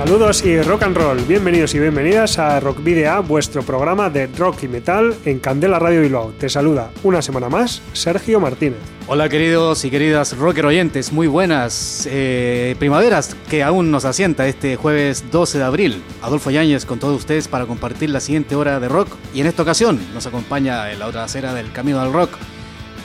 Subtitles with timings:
[0.00, 4.62] Saludos y rock and roll, bienvenidos y bienvenidas a Rock Video, vuestro programa de rock
[4.62, 6.32] y metal en Candela Radio Bilbao.
[6.38, 8.78] Te saluda una semana más Sergio Martínez.
[9.08, 14.76] Hola queridos y queridas rocker oyentes, muy buenas eh, primaveras que aún nos asienta este
[14.76, 16.02] jueves 12 de abril.
[16.22, 19.64] Adolfo Yáñez con todos ustedes para compartir la siguiente hora de rock y en esta
[19.64, 22.30] ocasión nos acompaña en la otra acera del Camino del Rock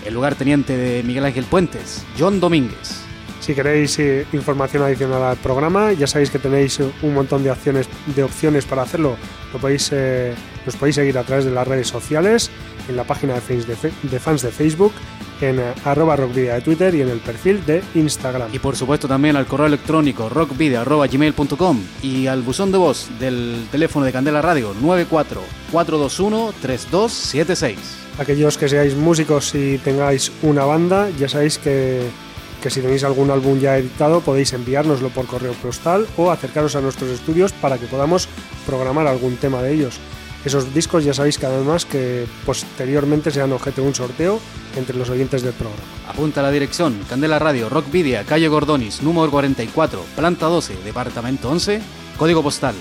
[0.05, 3.04] el lugar teniente de Miguel Ángel Puentes, John Domínguez.
[3.45, 7.51] Si queréis eh, información adicional al programa, ya sabéis que tenéis eh, un montón de,
[7.51, 9.17] acciones, de opciones para hacerlo.
[9.53, 10.33] Lo podéis, eh,
[10.65, 12.49] nos podéis seguir a través de las redes sociales,
[12.89, 14.93] en la página de fans de, de, fans de Facebook,
[15.41, 18.49] en arroba rockvidia de Twitter y en el perfil de Instagram.
[18.51, 24.07] Y por supuesto también al correo electrónico rockvidia.gmail.com y al buzón de voz del teléfono
[24.07, 27.75] de Candela Radio 944213276.
[28.17, 32.24] Aquellos que seáis músicos y tengáis una banda, ya sabéis que
[32.65, 36.81] que si tenéis algún álbum ya editado podéis enviárnoslo por correo postal o acercaros a
[36.81, 38.27] nuestros estudios para que podamos
[38.65, 39.99] programar algún tema de ellos.
[40.43, 44.39] Esos discos ya sabéis que además que posteriormente serán objeto de un sorteo
[44.75, 45.83] entre los oyentes del programa.
[46.09, 51.81] Apunta la dirección, Candela Radio, Rock Video, calle Gordonis, número 44, planta 12, departamento 11,
[52.17, 52.73] código postal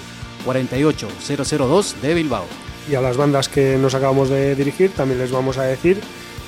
[0.47, 2.47] 48002 de Bilbao.
[2.91, 6.01] Y a las bandas que nos acabamos de dirigir también les vamos a decir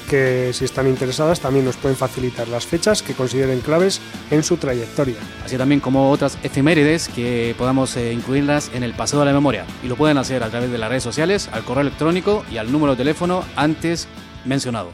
[0.06, 4.56] que si están interesadas también nos pueden facilitar las fechas que consideren claves en su
[4.56, 5.16] trayectoria.
[5.44, 9.66] Así también como otras efemérides que podamos eh, incluirlas en el pasado de la memoria.
[9.82, 12.72] Y lo pueden hacer a través de las redes sociales, al correo electrónico y al
[12.72, 14.08] número de teléfono antes
[14.44, 14.92] mencionado.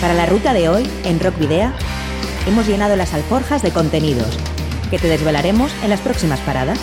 [0.00, 1.72] Para la ruta de hoy, en Rock Video,
[2.46, 4.36] hemos llenado las alforjas de contenidos
[4.90, 6.78] que te desvelaremos en las próximas paradas.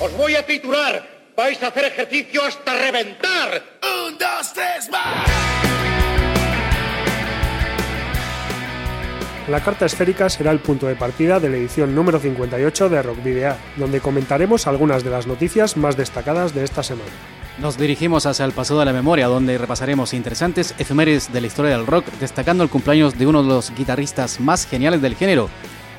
[0.00, 3.62] Os voy a titular vais a hacer ejercicio hasta reventar.
[3.82, 5.28] Un, dos, tres, más.
[9.48, 13.22] La carta esférica será el punto de partida de la edición número 58 de Rock
[13.22, 17.10] Video, donde comentaremos algunas de las noticias más destacadas de esta semana.
[17.58, 21.76] Nos dirigimos hacia el pasado de la memoria, donde repasaremos interesantes efemérides de la historia
[21.76, 25.50] del rock, destacando el cumpleaños de uno de los guitarristas más geniales del género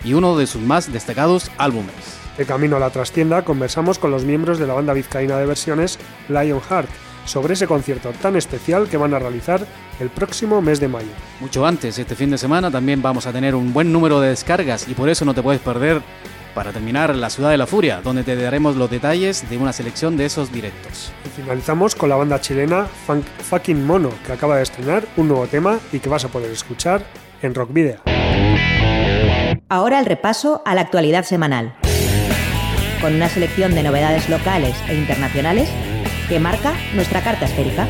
[0.03, 2.24] y uno de sus más destacados álbumes.
[2.37, 5.97] De camino a la trastienda conversamos con los miembros de la banda vizcaína de versiones
[6.27, 6.89] Lionheart
[7.23, 9.65] sobre ese concierto tan especial que van a realizar
[9.99, 11.07] el próximo mes de mayo.
[11.39, 14.87] Mucho antes, este fin de semana también vamos a tener un buen número de descargas
[14.87, 16.01] y por eso no te puedes perder
[16.53, 20.15] para terminar La Ciudad de la Furia, donde te daremos los detalles de una selección
[20.15, 21.11] de esos directos.
[21.25, 25.47] Y finalizamos con la banda chilena Funk Fucking Mono, que acaba de estrenar un nuevo
[25.47, 27.03] tema y que vas a poder escuchar
[27.41, 28.01] en Rock Video.
[29.67, 31.75] Ahora el repaso a la actualidad semanal
[33.01, 35.69] con una selección de novedades locales e internacionales
[36.27, 37.87] que marca nuestra carta esférica.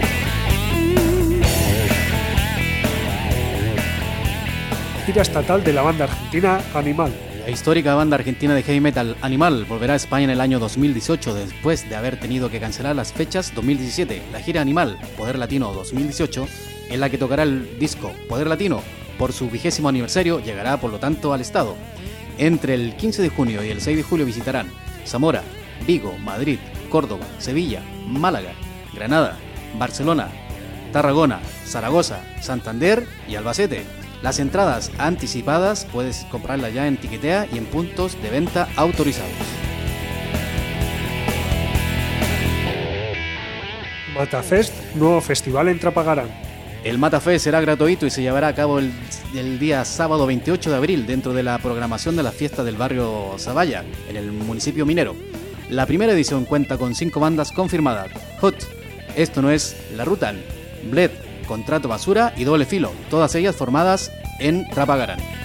[5.06, 7.14] Gira estatal de la banda argentina Animal.
[7.46, 11.36] La histórica banda argentina de heavy metal Animal volverá a España en el año 2018
[11.36, 14.22] después de haber tenido que cancelar las fechas 2017.
[14.32, 16.48] La gira Animal Poder Latino 2018,
[16.90, 18.82] en la que tocará el disco Poder Latino
[19.20, 21.76] por su vigésimo aniversario, llegará por lo tanto al estado.
[22.38, 24.68] Entre el 15 de junio y el 6 de julio visitarán
[25.06, 25.44] Zamora,
[25.86, 28.54] Vigo, Madrid, Córdoba, Sevilla, Málaga,
[28.94, 29.38] Granada,
[29.78, 30.30] Barcelona,
[30.92, 33.84] Tarragona, Zaragoza, Santander y Albacete.
[34.22, 39.32] Las entradas anticipadas puedes comprarlas ya en Tiquetea y en puntos de venta autorizados.
[44.16, 46.45] Matafest, nuevo festival en Trapagarán.
[46.86, 48.92] El Matafest será gratuito y se llevará a cabo el,
[49.34, 53.34] el, día sábado 28 de abril dentro de la programación de la fiesta del barrio
[53.40, 55.16] Zavalla, en el municipio minero.
[55.72, 58.12] La primera edición cuenta con cinco bandas confirmadas.
[58.40, 58.56] Hot,
[59.16, 60.40] Esto no es La Rutan,
[60.92, 61.10] Bled,
[61.48, 65.45] Contrato Basura y Doble Filo, todas ellas formadas en Trapagarán.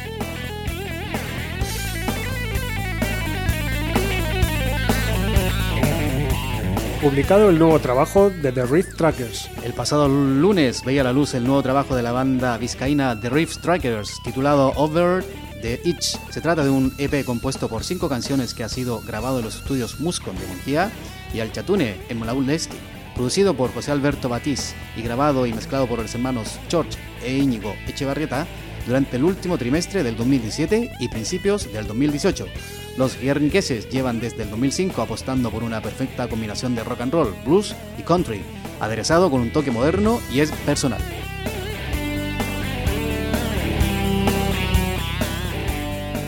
[7.00, 9.48] Publicado el nuevo trabajo de The Rift Trackers.
[9.64, 13.62] El pasado lunes veía la luz el nuevo trabajo de la banda vizcaína The Rift
[13.62, 15.24] Trackers, titulado Over
[15.62, 16.18] the Itch.
[16.30, 19.56] Se trata de un EP compuesto por cinco canciones que ha sido grabado en los
[19.56, 20.90] estudios Muscon de Monjía
[21.32, 22.76] y Alchatune en Molaul Lesti.
[23.14, 27.74] Producido por José Alberto Batiz y grabado y mezclado por los hermanos George e Íñigo
[27.86, 28.46] Echevarrieta,
[28.86, 32.46] durante el último trimestre del 2017 y principios del 2018.
[32.96, 37.34] Los guerniqueses llevan desde el 2005 apostando por una perfecta combinación de rock and roll,
[37.44, 38.42] blues y country,
[38.80, 41.00] aderezado con un toque moderno y es personal.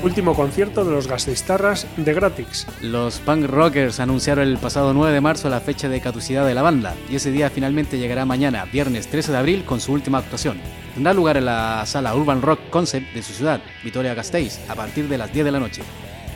[0.02, 2.66] Último concierto de los Gasteiztarras de Gratix.
[2.80, 6.62] Los punk rockers anunciaron el pasado 9 de marzo la fecha de caducidad de la
[6.62, 10.60] banda y ese día finalmente llegará mañana, viernes 13 de abril, con su última actuación.
[10.94, 15.08] Tendrá lugar en la sala Urban Rock Concept de su ciudad, Vitoria Gasteiz, a partir
[15.08, 15.82] de las 10 de la noche.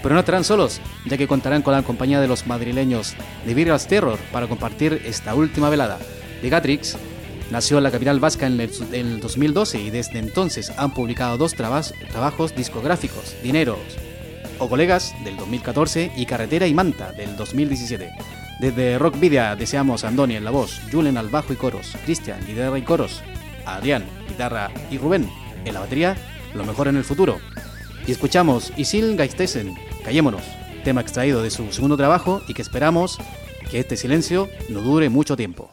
[0.02, 3.14] Pero no estarán solos, ya que contarán con la compañía de los madrileños
[3.44, 5.98] de Virals Terror para compartir esta última velada.
[6.42, 6.96] The Gatrix
[7.50, 12.54] nació en la capital vasca en el, 2012 y desde entonces han publicado dos trabajos
[12.54, 13.78] discográficos, Dineros
[14.58, 18.10] o Colegas del 2014 y Carretera y Manta del 2017.
[18.60, 22.40] Desde Rock Video deseamos a Andoni en la voz, Julen al bajo y coros, Cristian
[22.46, 23.22] guitarra y coros,
[23.66, 25.28] Adrián guitarra y Rubén
[25.64, 26.16] en la batería,
[26.54, 27.38] lo mejor en el futuro.
[28.06, 29.74] Y escuchamos Isil Geistesen,
[30.06, 30.42] Callémonos,
[30.84, 33.18] tema extraído de su segundo trabajo y que esperamos
[33.68, 35.72] que este silencio no dure mucho tiempo.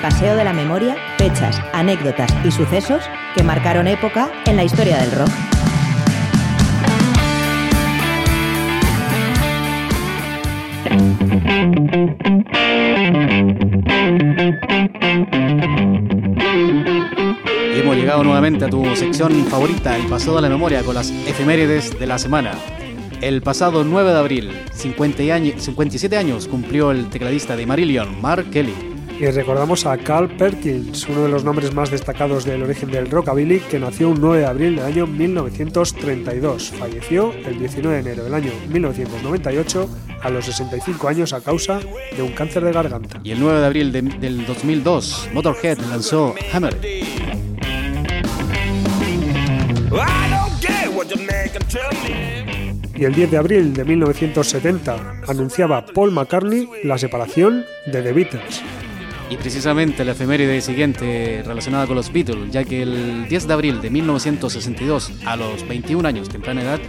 [0.00, 3.02] Paseo de la Memoria, fechas, anécdotas y sucesos
[3.34, 5.30] que marcaron época en la historia del rock.
[17.88, 21.98] hemos llegado nuevamente a tu sección favorita, el paseo de la memoria, con las efemérides
[21.98, 22.52] de la semana.
[23.20, 28.87] El pasado 9 de abril, 57 años cumplió el tecladista de Marillion, Mark Kelly.
[29.20, 33.58] Y recordamos a Carl Perkins, uno de los nombres más destacados del origen del rockabilly,
[33.58, 36.74] que nació un 9 de abril del año 1932.
[36.78, 39.88] Falleció el 19 de enero del año 1998
[40.22, 41.80] a los 65 años a causa
[42.16, 43.20] de un cáncer de garganta.
[43.24, 46.76] Y el 9 de abril del 2002, Motorhead lanzó Hammer.
[52.94, 58.62] Y el 10 de abril de 1970 anunciaba Paul McCartney la separación de The Beatles.
[59.30, 63.80] Y precisamente la efeméride siguiente relacionada con los Beatles, ya que el 10 de abril
[63.80, 66.80] de 1962, a los 21 años, temprana edad,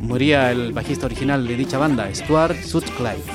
[0.00, 3.30] moría el bajista original de dicha banda, Stuart Sutcliffe.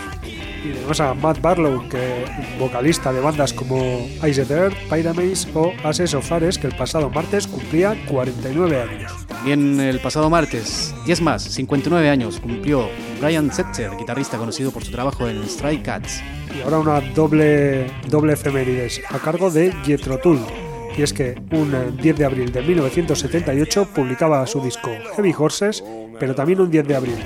[0.63, 2.25] Y tenemos a Matt Barlow, que
[2.59, 7.47] vocalista de bandas como Ice Earth, Pyramids o Ashes of Ares, que el pasado martes
[7.47, 9.11] cumplía 49 años.
[9.43, 12.89] Bien, el pasado martes, 10 más, 59 años, cumplió
[13.19, 16.21] Brian Setzer, guitarrista conocido por su trabajo en Stray Cats.
[16.55, 20.39] Y ahora una doble, doble efemérides a cargo de Jethro Tull.
[20.97, 25.83] Y es que un 10 de abril de 1978 publicaba su disco Heavy Horses,
[26.19, 27.17] pero también un 10 de abril,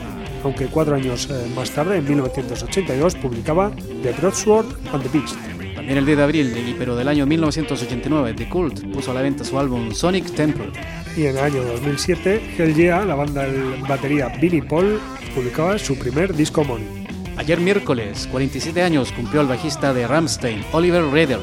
[0.43, 3.71] aunque cuatro años eh, más tarde, en 1982, publicaba
[4.03, 5.35] The Broadsword and the Beast.
[5.75, 9.43] También el 10 de abril, pero del año 1989, The Cult puso a la venta
[9.43, 10.71] su álbum Sonic Temple.
[11.17, 14.99] Y en el año 2007, Hell Yeah, la banda de batería Billy Paul,
[15.33, 16.94] publicaba su primer disco homónimo.
[17.37, 21.41] Ayer miércoles, 47 años, cumplió el bajista de Ramstein, Oliver Redel.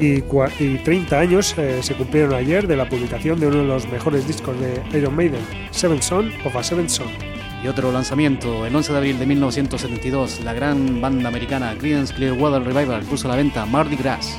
[0.00, 4.26] Y, 30 años eh, se cumplieron ayer de la publicación de uno de los mejores
[4.26, 5.40] discos de Iron Maiden,
[5.70, 7.08] Seven Son of a Seven Son.
[7.62, 12.62] Y otro lanzamiento, el 11 de abril de 1972, la gran banda americana Creedence Clearwater
[12.62, 14.36] Revival puso a la venta Mardi Gras.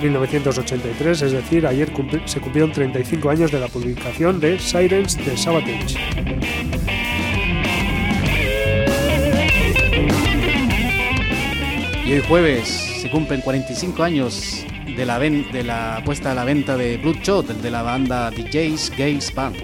[0.00, 1.92] En 1983, es decir, ayer
[2.24, 6.79] se cumplieron 35 años de la publicación de Sirens de Sabotage.
[12.10, 16.76] Y hoy jueves se cumplen 45 años de la, de la puesta a la venta
[16.76, 19.54] de Bloodshot, de la banda DJs Gays Band.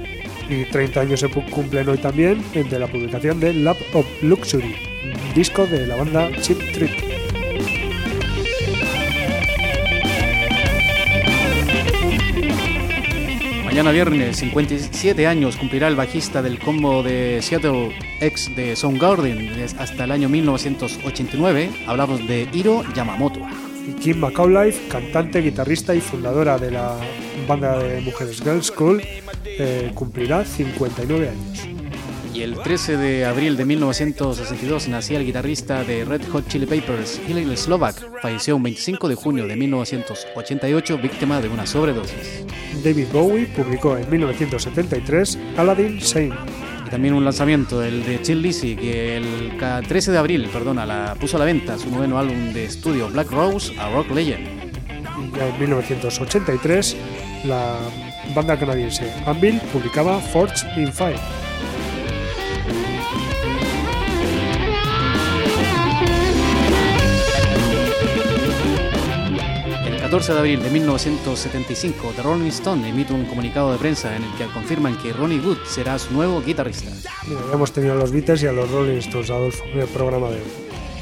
[0.48, 4.76] Y 30 años se cumplen hoy también de la publicación de Lab of Luxury,
[5.34, 7.15] disco de la banda Chip Trick.
[13.76, 20.04] Mañana viernes, 57 años, cumplirá el bajista del combo de Seattle ex de Soundgarden hasta
[20.04, 21.84] el año 1989.
[21.86, 23.40] Hablamos de Hiro Yamamoto.
[23.86, 26.96] Y Kim McAuliffe, cantante, guitarrista y fundadora de la
[27.46, 29.02] banda de mujeres Girls School,
[29.44, 31.75] eh, cumplirá 59 años.
[32.36, 37.18] Y el 13 de abril de 1962 nacía el guitarrista de Red Hot Chili Peppers,
[37.26, 38.20] Hillel Slovak.
[38.20, 42.44] Falleció un 25 de junio de 1988 víctima de una sobredosis.
[42.84, 46.34] David Bowie publicó en 1973 Aladdin Sane.
[46.86, 49.56] Y también un lanzamiento, el de Chill Lizzy, que el
[49.88, 53.30] 13 de abril perdona, la puso a la venta su noveno álbum de estudio Black
[53.30, 54.46] Rose a Rock Legend.
[55.32, 56.96] Y ya en 1983
[57.46, 57.78] la
[58.34, 61.45] banda canadiense Anvil publicaba Forge in Fire.
[70.06, 74.32] 14 de abril de 1975, The Rolling Stone emite un comunicado de prensa en el
[74.34, 76.92] que confirman que Ronnie Wood será su nuevo guitarrista.
[77.26, 79.88] Mira, ya hemos tenido a los Beatles y a los Rolling Stones, Adolfo, en el
[79.88, 80.48] programa de hoy.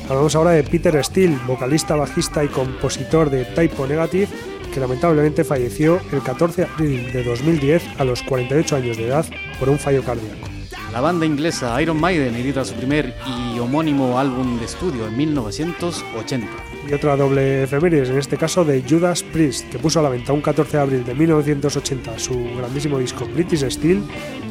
[0.08, 4.28] Hablamos ahora de Peter Steele, vocalista, bajista y compositor de Typo Negative,
[4.72, 9.26] que lamentablemente falleció el 14 de abril de 2010 a los 48 años de edad
[9.60, 10.48] por un fallo cardíaco.
[10.94, 16.73] La banda inglesa Iron Maiden edita su primer y homónimo álbum de estudio en 1980.
[16.88, 20.32] Y otra doble efemérides, en este caso de Judas Priest, que puso a la venta
[20.34, 24.02] un 14 de abril de 1980 su grandísimo disco British Steel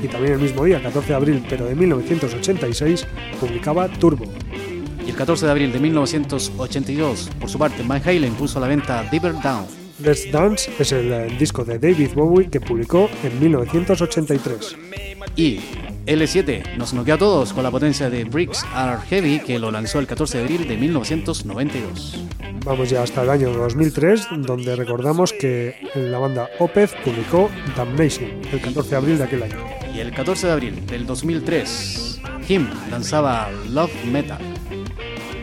[0.01, 3.05] y también el mismo día, 14 de abril, pero de 1986,
[3.39, 4.25] publicaba Turbo.
[5.05, 8.67] Y el 14 de abril de 1982, por su parte, Van Halen puso a la
[8.67, 9.65] venta Deeper Down.
[9.99, 14.75] Let's Dance es el disco de David Bowie que publicó en 1983.
[15.35, 15.59] Y
[16.05, 19.99] L7 nos noqueó a todos con la potencia de Bricks Are Heavy que lo lanzó
[19.99, 22.19] el 14 de abril de 1992.
[22.65, 28.59] Vamos ya hasta el año 2003, donde recordamos que la banda Opeth publicó Damnation el
[28.59, 29.55] 14 de abril de aquel año.
[29.95, 34.39] Y el 14 de abril del 2003, Him lanzaba Love Metal.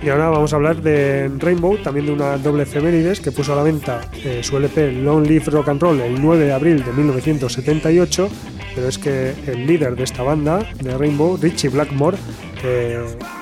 [0.02, 3.56] Y ahora vamos a hablar de Rainbow, también de una doble efemérides que puso a
[3.56, 6.92] la venta eh, su LP Long Live Rock and Roll el 9 de abril de
[6.92, 8.30] 1978
[8.74, 12.16] pero es que el líder de esta banda, de Rainbow, Richie Blackmore,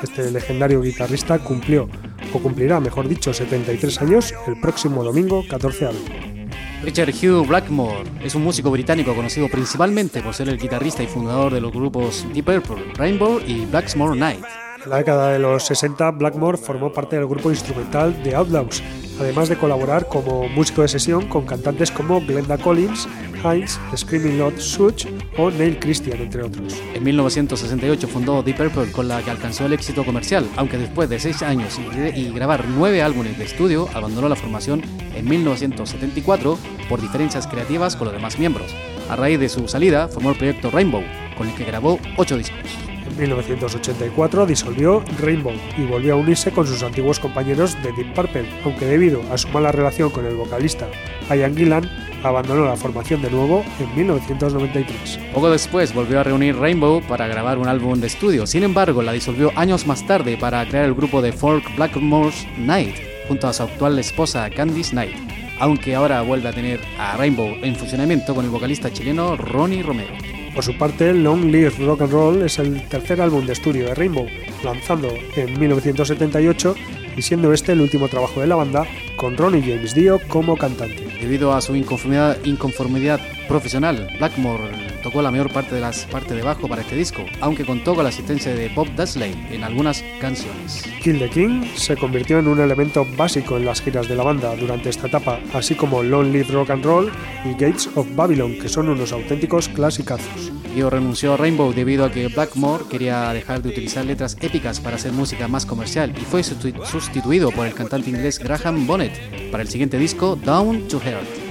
[0.03, 1.89] este legendario guitarrista, cumplió,
[2.33, 6.49] o cumplirá, mejor dicho, 73 años el próximo domingo 14 de abril.
[6.83, 11.53] Richard Hugh Blackmore es un músico británico conocido principalmente por ser el guitarrista y fundador
[11.53, 14.68] de los grupos Deep Purple, Rainbow y Blackmore Night.
[14.89, 18.83] En la década de los 60, Blackmore formó parte del grupo instrumental The Outlaws,
[19.21, 23.07] además de colaborar como músico de sesión con cantantes como Glenda Collins,
[23.45, 25.05] Heinz, Screaming Lord Such
[25.37, 26.81] o Neil Christian, entre otros.
[26.95, 31.21] En 1968 fundó Deep Purple con la que alcanzó el éxito comercial, aunque después de
[31.21, 31.79] seis años
[32.17, 34.81] y grabar nueve álbumes de estudio, abandonó la formación
[35.15, 36.57] en 1974
[36.89, 38.75] por diferencias creativas con los demás miembros.
[39.11, 41.03] A raíz de su salida, formó el proyecto Rainbow,
[41.37, 42.88] con el que grabó ocho discos.
[43.19, 48.49] En 1984 disolvió Rainbow y volvió a unirse con sus antiguos compañeros de Deep Purple,
[48.65, 50.87] aunque debido a su mala relación con el vocalista
[51.29, 51.91] Ian Gillan,
[52.23, 55.19] abandonó la formación de nuevo en 1993.
[55.35, 59.13] Poco después volvió a reunir Rainbow para grabar un álbum de estudio, sin embargo la
[59.13, 62.95] disolvió años más tarde para crear el grupo de folk Blackmore's Night
[63.27, 65.17] junto a su actual esposa Candice Night,
[65.59, 70.38] aunque ahora vuelve a tener a Rainbow en funcionamiento con el vocalista chileno Ronnie Romero.
[70.59, 73.95] Por su parte, Long Live Rock and Roll es el tercer álbum de estudio de
[73.95, 74.27] Rainbow,
[74.65, 76.75] lanzando en 1978
[77.17, 78.85] y siendo este el último trabajo de la banda
[79.15, 81.07] con Ronnie James Dio como cantante.
[81.21, 86.69] Debido a su inconformidad profesional, Blackmore tocó la mayor parte de las partes de bajo
[86.69, 90.85] para este disco, aunque contó con la asistencia de Bob Dudley en algunas canciones.
[91.03, 94.55] Kill the King se convirtió en un elemento básico en las giras de la banda
[94.57, 97.13] durante esta etapa, así como Long Live Rock and Roll
[97.45, 100.53] y Gates of Babylon, que son unos auténticos clásicazos.
[100.75, 104.97] Dio renunció a Rainbow debido a que Blackmore quería dejar de utilizar letras épicas para
[104.97, 109.69] hacer música más comercial y fue sustituido por el cantante inglés Graham Bonnet para el
[109.69, 111.48] siguiente disco Down to Earth.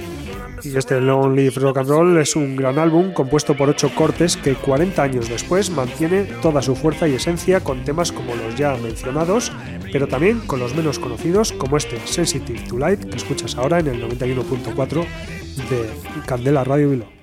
[0.62, 4.36] Y este Long Live Rock and Roll es un gran álbum compuesto por ocho cortes
[4.36, 8.76] que 40 años después mantiene toda su fuerza y esencia con temas como los ya
[8.76, 9.52] mencionados,
[9.92, 13.88] pero también con los menos conocidos como este Sensitive to Light que escuchas ahora en
[13.88, 15.06] el 91.4
[15.70, 17.17] de Candela Radio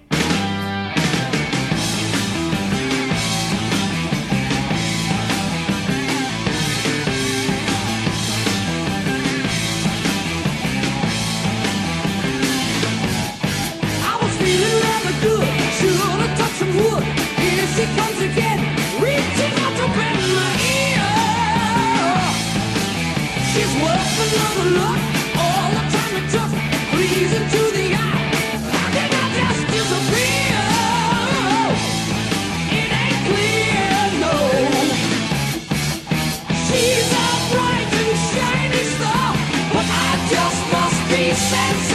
[41.35, 41.94] sense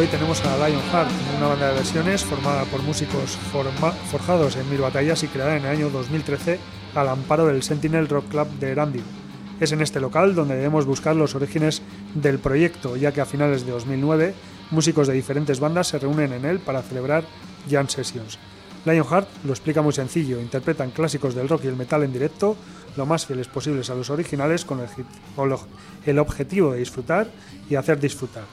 [0.00, 3.36] Hoy tenemos a Lionheart, una banda de versiones formada por músicos
[4.10, 6.58] forjados en mil batallas y creada en el año 2013
[6.94, 9.04] al amparo del Sentinel Rock Club de Erandil.
[9.60, 11.82] Es en este local donde debemos buscar los orígenes
[12.14, 14.32] del proyecto, ya que a finales de 2009
[14.70, 17.24] músicos de diferentes bandas se reúnen en él para celebrar
[17.68, 18.38] jam sessions.
[18.86, 22.56] Lionheart lo explica muy sencillo, interpretan clásicos del rock y el metal en directo,
[22.96, 24.80] lo más fieles posibles a los originales con
[26.06, 27.30] el, objetivo de disfrutar
[27.68, 28.44] y hacer disfrutar.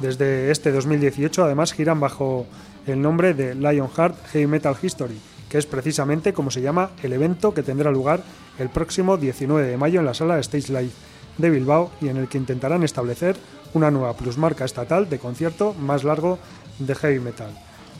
[0.00, 2.46] Desde este 2018 además giran bajo
[2.86, 7.52] el nombre de Lionheart Heavy Metal History, que es precisamente como se llama el evento
[7.52, 8.22] que tendrá lugar
[8.58, 10.92] el próximo 19 de mayo en la sala Stage Live
[11.36, 13.36] de Bilbao y en el que intentarán establecer
[13.74, 16.38] una nueva plusmarca estatal de concierto más largo
[16.78, 17.50] de heavy metal.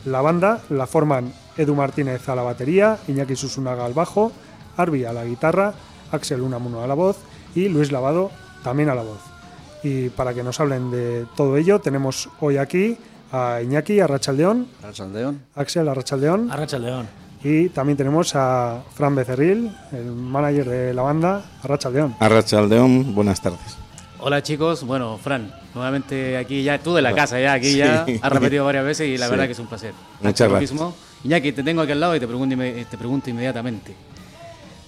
[0.05, 4.31] La banda la forman Edu Martínez a la batería, Iñaki Susunaga al bajo,
[4.75, 5.75] Arby a la guitarra,
[6.11, 7.17] Axel Unamuno a la voz
[7.53, 8.31] y Luis Lavado
[8.63, 9.30] también a la voz.
[9.83, 12.97] Y para que nos hablen de todo ello, tenemos hoy aquí
[13.31, 15.41] a Iñaki Arrachaldeón, Arrachaldeón.
[15.55, 17.07] Axel Arrachaldeón, Arrachaldeón.
[17.43, 22.15] y también tenemos a Fran Becerril, el manager de la banda, Arrachaldeón.
[22.19, 23.77] Arrachaldeón, buenas tardes.
[24.19, 28.31] Hola chicos, bueno, Fran, nuevamente aquí ya, tú de la casa, ya aquí ya has
[28.31, 29.93] repetido varias veces y la verdad que es un placer.
[30.21, 30.79] Muchas gracias.
[31.23, 33.95] Iñaki, te tengo aquí al lado y te pregunto, te pregunto inmediatamente.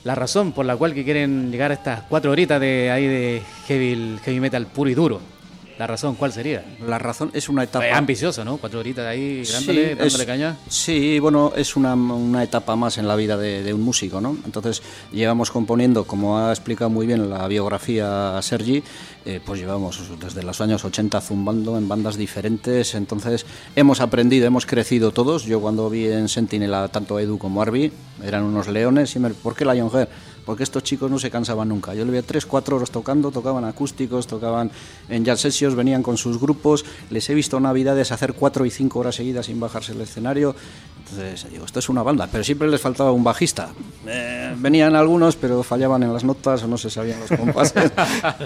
[0.04, 3.42] La razón por la cual que quieren llegar a estas cuatro horitas de ahí de
[3.68, 5.33] heavy, heavy metal puro y duro.
[5.78, 6.64] ¿La razón cuál sería?
[6.88, 7.88] La razón es una etapa...
[7.88, 8.58] Es ambicioso, ¿no?
[8.58, 10.58] Cuatro horitas ahí dándole, dándole caña.
[10.68, 14.38] Sí, bueno, es una, una etapa más en la vida de, un músico, ¿no?
[14.46, 18.84] Entonces, llevamos componiendo, como ha explicado muy bien la biografía Sergi,
[19.26, 24.66] eh, pues llevamos desde los años 80 zumbando en bandas diferentes, entonces hemos aprendido, hemos
[24.66, 25.46] crecido todos.
[25.46, 27.92] Yo cuando vi en Sentinel tanto Edu como Arby,
[28.24, 30.10] eran unos leones, y me, ¿por qué Lionheart?
[30.46, 31.94] Porque estos chicos no se cansaban nunca.
[31.94, 34.72] Yo le veía tres, cuatro horas tocando, tocaban acústicos, tocaban
[35.10, 39.00] en jazz sessions, venían con sus grupos, les he visto navidades hacer cuatro y cinco
[39.00, 40.56] horas seguidas sin bajarse el escenario.
[41.00, 43.70] Entonces digo, esto es una banda, pero siempre les faltaba un bajista.
[44.08, 47.92] Eh, venían algunos, pero fallaban en las notas o no se sabían los compases.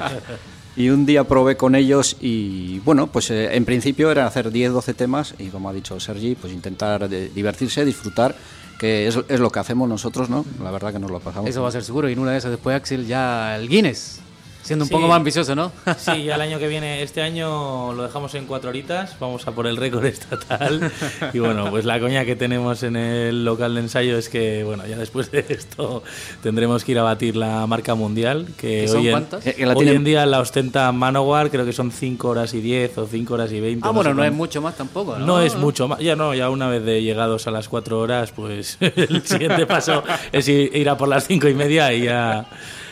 [0.75, 4.73] y un día probé con ellos y bueno, pues eh, en principio era hacer 10,
[4.73, 8.35] 12 temas y como ha dicho Sergi, pues intentar divertirse, disfrutar
[8.79, 10.45] que es, es, lo que hacemos nosotros, ¿no?
[10.63, 11.49] La verdad que nos lo pasamos.
[11.49, 14.21] Eso va a ser seguro y en una de esas después Axel ya el Guinness
[14.67, 15.71] siendo un poco más ambicioso, ¿no?
[15.97, 19.53] Sí, ya el año que viene, este año lo dejamos en cuatro horitas, vamos a
[19.53, 20.91] por el récord estatal.
[21.33, 24.85] Y bueno, pues la coña que tenemos en el local de ensayo es que, bueno,
[24.85, 26.03] ya después de esto
[26.43, 30.25] tendremos que ir a batir la marca mundial, que hoy, en, eh, hoy en, día
[30.25, 33.87] la ostenta Manowar, creo que son cinco horas y 10 o cinco horas y 20.
[33.87, 35.25] Ah, bueno, no es mucho más tampoco, ¿no?
[35.25, 38.33] No es mucho más, ya no, ya una vez de llegados a las cuatro horas,
[38.33, 40.03] pues el siguiente paso
[40.33, 42.45] es ir a por las cinco y media y ya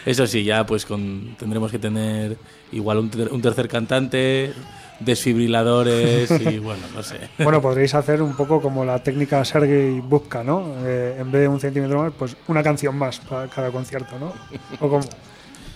[0.06, 2.38] eso sí, ya pues con, tendremos que tener
[2.72, 4.54] igual un, tercer cantante,
[5.00, 7.18] desfibriladores y bueno, no sé.
[7.40, 10.76] Bueno, podréis hacer un poco como la técnica Sergei Bubka, ¿no?
[10.86, 14.34] Eh, en vez de un centímetro más, pues una canción más para cada concierto, ¿no?
[14.80, 15.04] O como...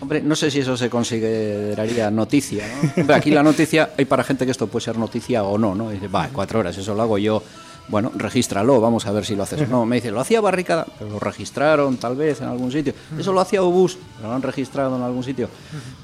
[0.02, 2.64] Hombre, no sé si eso se consideraría noticia,
[2.96, 3.14] ¿no?
[3.14, 5.92] aquí la noticia, hay para gente que esto puede ser noticia o no, ¿no?
[5.92, 7.44] Y dice, va, cuatro horas, eso lo hago yo
[7.90, 9.68] bueno, regístralo, vamos a ver si lo haces.
[9.68, 12.94] No, me dice, lo hacía Barricada, pero lo registraron tal vez en algún sitio.
[13.18, 15.50] Eso lo hacía Obús, pero lo han registrado en algún sitio.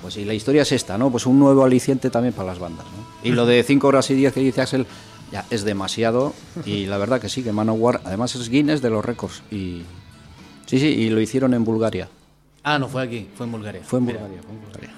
[0.02, 1.12] Pues sí, la historia es esta, ¿no?
[1.12, 3.06] Pues un nuevo aliciente también para las bandas, ¿no?
[3.28, 4.86] Y lo de 5 horas y 10 que dice Axel,
[5.32, 6.34] ya es demasiado.
[6.66, 9.44] Y la verdad que sí, que Manowar, además es Guinness de los récords.
[9.52, 9.84] Y
[10.66, 12.10] sí, sí, y lo hicieron en Bulgaria.
[12.64, 13.82] Ah, no fue aquí, fue en Bulgaria.
[13.84, 14.90] Fue en Bulgaria, fue en Bulgaria.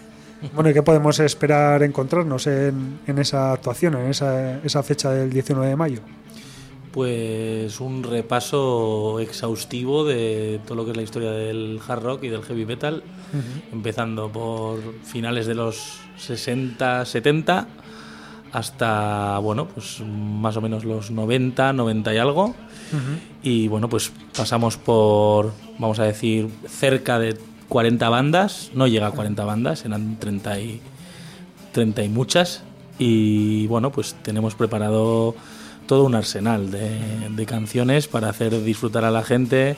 [0.53, 5.31] Bueno, ¿y qué podemos esperar encontrarnos en, en esa actuación, en esa, esa fecha del
[5.31, 5.99] 19 de mayo?
[6.97, 12.29] Pues un repaso exhaustivo de todo lo que es la historia del hard rock y
[12.29, 13.03] del heavy metal,
[13.71, 17.67] empezando por finales de los 60, 70
[18.51, 22.55] hasta bueno, pues más o menos los 90, 90 y algo.
[23.43, 27.37] Y bueno, pues pasamos por vamos a decir cerca de
[27.69, 30.81] 40 bandas, no llega a 40 bandas, eran 30 y
[31.73, 32.63] 30 y muchas.
[32.97, 35.35] Y bueno, pues tenemos preparado
[35.87, 39.77] todo un arsenal de, canciones para hacer disfrutar a la gente.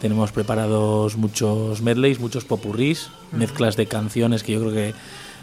[0.00, 4.94] Tenemos preparados muchos medleys, muchos popurrís, mezclas de canciones que yo creo que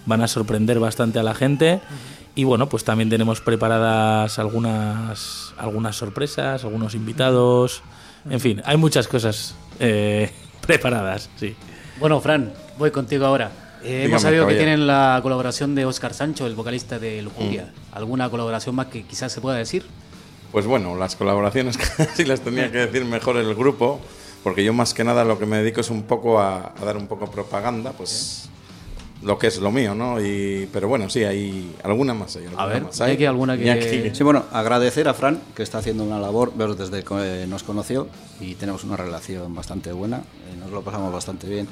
[0.06, 1.82] van a sorprender bastante a la gente.
[2.34, 7.84] Y bueno, pues también tenemos preparadas algunas, algunas sorpresas, algunos invitados.
[8.30, 10.32] En fin, hay muchas cosas eh,
[10.66, 11.56] preparadas, sí.
[12.00, 13.52] Bueno, Fran, voy contigo ahora.
[13.84, 17.66] Eh, hemos sabido que tienen la colaboración de Oscar Sancho, el vocalista de Lujuria.
[17.66, 17.98] Mm.
[17.98, 19.86] ¿Alguna colaboración más que quizás se pueda decir?
[20.56, 24.00] Pues bueno, las colaboraciones casi las tenía que decir mejor el grupo,
[24.42, 27.08] porque yo más que nada lo que me dedico es un poco a, dar un
[27.08, 28.48] poco propaganda, pues
[29.22, 30.20] lo que es lo mío, ¿no?
[30.20, 32.36] Y, pero bueno, sí, hay alguna más.
[32.36, 33.02] Hay alguna A ver, más.
[33.02, 34.12] ¿hay que alguna que-.
[34.14, 38.08] Sí, bueno, agradecer a Fran, que está haciendo una labor desde que eh, nos conoció
[38.40, 41.68] y tenemos una relación bastante buena, eh, nos lo pasamos bastante bien.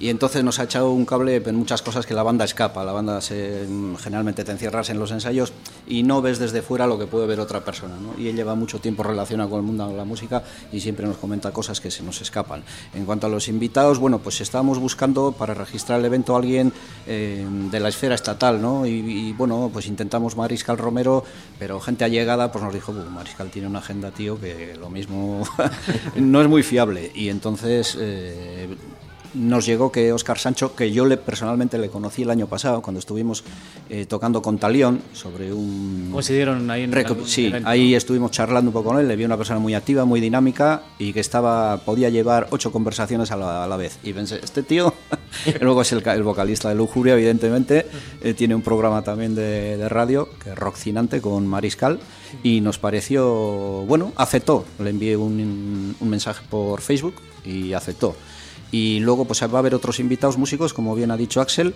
[0.00, 2.84] Y entonces nos ha echado un cable en muchas cosas que la banda escapa.
[2.84, 3.66] La banda se,
[3.98, 5.52] generalmente te encierras en los ensayos
[5.88, 7.96] y no ves desde fuera lo que puede ver otra persona.
[8.00, 8.20] ¿no?
[8.20, 11.16] Y él lleva mucho tiempo relacionado con el mundo de la música y siempre nos
[11.16, 12.62] comenta cosas que se nos escapan.
[12.94, 16.72] En cuanto a los invitados, bueno, pues estábamos buscando para registrar el evento a alguien
[17.06, 18.86] eh, de la esfera estatal, ¿no?
[18.86, 21.24] Y, y, bueno, pues intentamos Mariscal Romero,
[21.58, 25.42] pero gente allegada pues nos dijo, "Buh, Mariscal tiene una agenda, tío, que lo mismo
[26.16, 27.10] no es muy fiable.
[27.14, 28.68] Y entonces eh,
[29.34, 32.98] nos llegó que Óscar Sancho, que yo le, personalmente le conocí el año pasado, cuando
[32.98, 33.44] estuvimos
[33.88, 36.10] eh, tocando con Talión sobre un...
[36.12, 39.24] Coincidieron ahí en algún sí, evento, ahí estuvimos charlando un poco con él, le vi
[39.24, 43.64] una persona muy activa, muy dinámica y que estaba podía llevar ocho conversaciones a la,
[43.64, 43.98] a la vez.
[44.02, 44.94] Y pensé, este tío,
[45.60, 47.86] luego es el, el vocalista de Lujuria, evidentemente,
[48.22, 52.00] eh, tiene un programa también de, de radio, que es Rockcinante, con Mariscal,
[52.42, 54.64] y nos pareció, bueno, aceptó.
[54.78, 57.14] Le envié un, un mensaje por Facebook
[57.44, 58.14] y aceptó.
[58.70, 61.74] Y luego pues va a haber otros invitados músicos, como bien ha dicho Axel,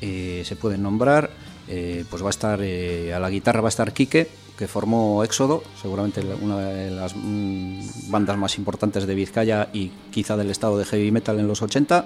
[0.00, 1.30] eh, se pueden nombrar.
[1.68, 5.24] eh, pues va a estar eh, a la guitarra va a estar Quique, que formó
[5.24, 10.76] Éxodo, seguramente una de las mm, bandas más importantes de Vizcaya y quizá del estado
[10.78, 12.04] de heavy metal en los 80.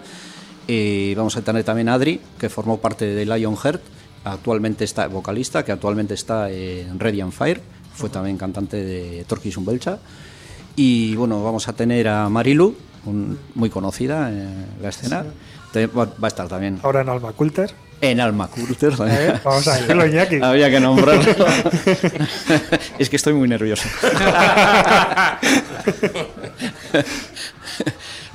[0.69, 3.81] Eh, vamos a tener también a Adri, que formó parte de Lionheart,
[4.25, 7.63] actualmente está vocalista, que actualmente está en Radiant Fire,
[7.95, 9.99] fue también cantante de Torquis Umbelcha.
[10.77, 12.77] Y bueno, vamos a tener a Marilu,
[13.07, 15.25] un- muy conocida en la escena.
[15.77, 17.71] Va, va a estar también Ahora en Alma Coulter.
[18.01, 18.93] en Alma Coulter.
[19.09, 19.35] ¿eh?
[19.45, 20.37] Vamos a decirlo, Iñaki.
[20.43, 21.23] Había que nombrarlo.
[22.99, 23.87] es que estoy muy nervioso.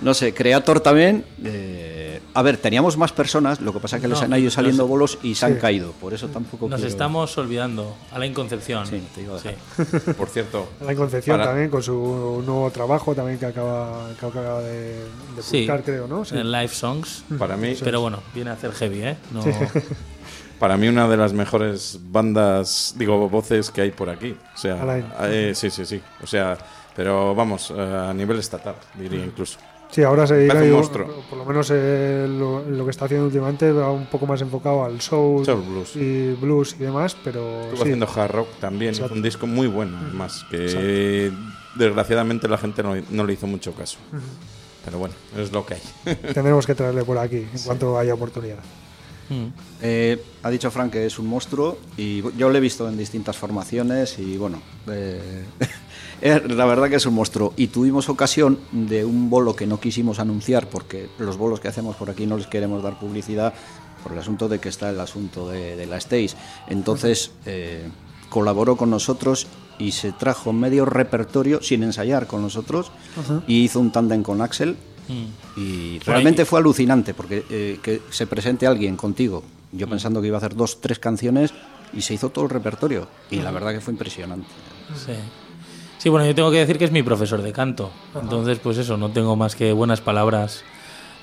[0.01, 1.25] no sé, Creator también.
[1.43, 1.92] eh,
[2.35, 4.83] a ver, teníamos más personas, lo que pasa es que les No, han ido saliendo
[4.83, 5.59] nos- bolos y se han Sí.
[5.59, 5.91] caído.
[5.93, 6.67] Por eso tampoco.
[6.67, 7.95] Nos quiero- estamos olvidando.
[8.11, 8.85] Alain Concepción.
[8.87, 9.49] Sí, te a Sí.
[10.17, 14.61] Por cierto, La Concepción Para- también, con su nuevo trabajo también que acaba, que acaba
[14.61, 14.95] de,
[15.35, 15.51] de Sí.
[15.51, 16.25] publicar, creo, ¿no?
[16.25, 16.35] Sí.
[16.37, 17.23] En Live Songs.
[17.37, 19.17] para mí, Pero bueno, viene a hacer heavy, ¿eh?
[19.31, 19.41] No,
[20.59, 24.35] para mí una de las mejores bandas, digo, voces que hay por aquí.
[24.53, 25.05] O sea, Alain.
[25.23, 26.01] eh, sí, sí, sí.
[26.23, 26.57] O sea,
[26.95, 29.57] pero vamos, eh, a nivel estatal, diría incluso.
[29.93, 31.07] Sí, ahora se dedica, monstruo.
[31.29, 34.83] por lo menos eh, lo, lo que está haciendo últimamente va un poco más enfocado
[34.83, 35.95] al soul, Soul blues.
[35.95, 39.13] y blues y demás, pero Estuvo sí, haciendo hard rock también, Exacto.
[39.13, 41.31] un disco muy bueno, además, que
[41.75, 43.99] desgraciadamente la gente no, no le hizo mucho caso.
[44.83, 46.15] Pero bueno, es lo que hay.
[46.33, 48.57] tendremos que traerle por aquí en cuanto haya oportunidad.
[49.29, 49.45] Mm.
[49.81, 53.37] Eh, ha dicho Frank que es un monstruo y yo lo he visto en distintas
[53.37, 55.45] formaciones y bueno, eh,
[56.23, 57.53] la verdad que es un monstruo.
[57.57, 61.95] Y tuvimos ocasión de un bolo que no quisimos anunciar porque los bolos que hacemos
[61.95, 63.53] por aquí no les queremos dar publicidad
[64.01, 66.35] por el asunto de que está el asunto de, de la Stace.
[66.67, 67.89] Entonces eh,
[68.29, 69.47] colaboró con nosotros
[69.79, 72.91] y se trajo medio repertorio sin ensayar con nosotros
[73.47, 75.59] y hizo un tándem con Axel Mm.
[75.59, 80.37] y realmente fue alucinante porque eh, que se presente alguien contigo, yo pensando que iba
[80.37, 81.53] a hacer dos, tres canciones
[81.93, 84.47] y se hizo todo el repertorio y la verdad que fue impresionante.
[84.95, 85.13] Sí.
[86.03, 87.89] Sí, bueno, yo tengo que decir que es mi profesor de canto.
[88.21, 90.65] Entonces, pues eso, no tengo más que buenas palabras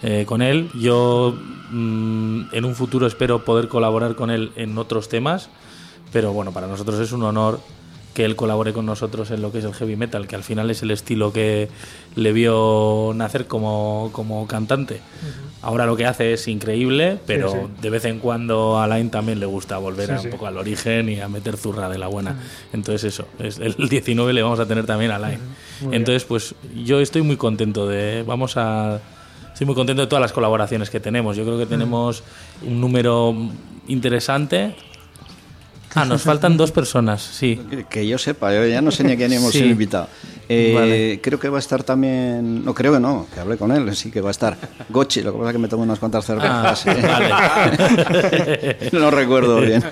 [0.03, 0.71] eh, con él.
[0.73, 1.37] Yo
[1.71, 5.51] mm, en un futuro espero poder colaborar con él en otros temas,
[6.15, 7.61] pero bueno, para nosotros es un honor
[8.15, 10.71] que él colabore con nosotros en lo que es el heavy metal, que al final
[10.71, 11.69] es el estilo que
[12.17, 15.03] le vio nacer como, como cantante.
[15.63, 17.59] Ahora lo que hace es increíble, pero sí.
[17.83, 20.57] de vez en cuando a Alain también le gusta volver Sí, a un poco al
[20.57, 22.37] origen y a meter zurra de la buena.
[22.73, 25.41] Entonces eso, es el 19 le vamos a tener también a bien.
[25.93, 29.01] Entonces pues yo estoy muy contento de, vamos a,
[29.53, 31.37] estoy muy contento de todas las colaboraciones que tenemos.
[31.37, 32.23] Yo creo que tenemos
[32.67, 33.35] un número
[33.87, 34.75] interesante.
[35.95, 37.61] Ah, nos faltan dos personas, sí.
[37.89, 39.65] Que yo sepa, yo ya no sé ni a quién hemos Sí.
[39.65, 40.09] invitado.
[40.49, 41.21] Eh, Vale.
[41.23, 44.11] Creo que va a estar también, no creo que no, que hablé con él, sí
[44.11, 44.57] que va a estar.
[44.89, 46.87] Gochi, lo que pasa es que me tomo unas cuantas Ah, cervezas.
[46.87, 47.07] ¿eh?
[47.09, 48.91] vale.
[48.93, 49.83] no recuerdo bien.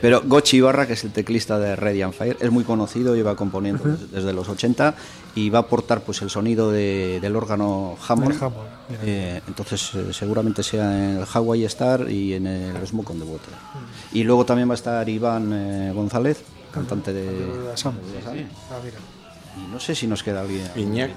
[0.00, 3.84] Pero Gochi Ibarra, que es el teclista de Radiant Fire, es muy conocido, lleva componiendo
[3.84, 4.94] des- desde los 80
[5.34, 8.38] y va a aportar pues el sonido de- del órgano Hammond.
[9.02, 13.24] Eh, entonces eh, seguramente sea en el Hawaii Star y en el Smoke on the
[13.24, 13.52] Water.
[14.12, 17.28] Y luego también va a estar Iván eh, González, cantante de.
[17.84, 17.92] Ah,
[18.82, 18.96] mira.
[19.56, 20.70] Y no sé si nos queda alguien.
[20.76, 21.14] Iñaki.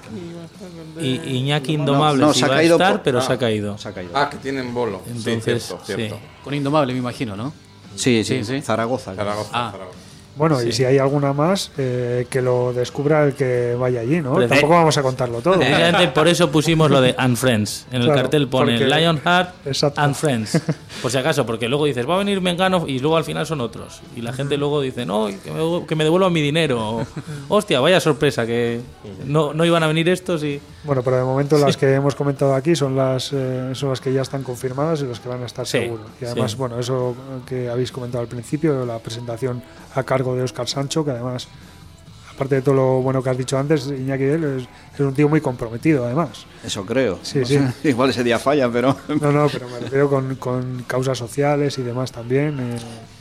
[0.99, 3.21] Iñaki Indomable No, no, se ha va a estar, por- pero ah.
[3.21, 3.77] se ha caído.
[3.77, 4.11] Se ha caído.
[4.15, 5.01] Ah, que tienen bolo.
[5.07, 6.21] Entonces, sí, cierto, sí.
[6.43, 7.53] Con Indomable, me imagino, ¿no?
[7.95, 8.61] sí, sí, sí, sí.
[8.61, 9.13] Zaragoza.
[9.15, 9.71] Zaragoza, Ah.
[9.71, 9.97] Zaragoza.
[10.35, 14.35] Bueno, y si hay alguna más, eh, que lo descubra el que vaya allí, ¿no?
[14.47, 15.55] Tampoco vamos a contarlo todo.
[15.59, 17.85] Precisamente por eso pusimos lo de And Friends.
[17.91, 19.99] En el Claro, cartel pone porque- Lionheart Exacto.
[20.01, 20.61] and Friends.
[21.01, 23.59] Por si acaso, porque luego dices, va a venir Mengano y luego al final son
[23.59, 24.01] otros.
[24.15, 27.05] Y la gente luego dice, no, que me, que me devuelvan mi dinero.
[27.49, 28.81] Hostia, vaya sorpresa, que
[29.25, 30.61] no, no iban a venir estos y...
[30.83, 34.13] Bueno, pero de momento las que hemos comentado aquí son las eh, son las que
[34.13, 36.05] ya están confirmadas y las que van a estar Sí, seguros.
[36.21, 36.57] Y además, sí.
[36.57, 37.15] bueno, eso
[37.47, 39.63] que habéis comentado al principio, la presentación
[39.95, 41.47] a cargo de Oscar Sancho, que además,
[42.41, 44.41] aparte de todo lo bueno que has dicho antes, Iñaki es,
[44.95, 46.47] es un tío muy comprometido, además.
[46.65, 47.19] Eso creo.
[47.21, 47.59] Sí, No sí.
[47.59, 48.97] sé, Igual ese día falla, pero...
[49.21, 52.57] No, no, pero me refiero con, con causas sociales y demás también.
[52.59, 52.77] eh,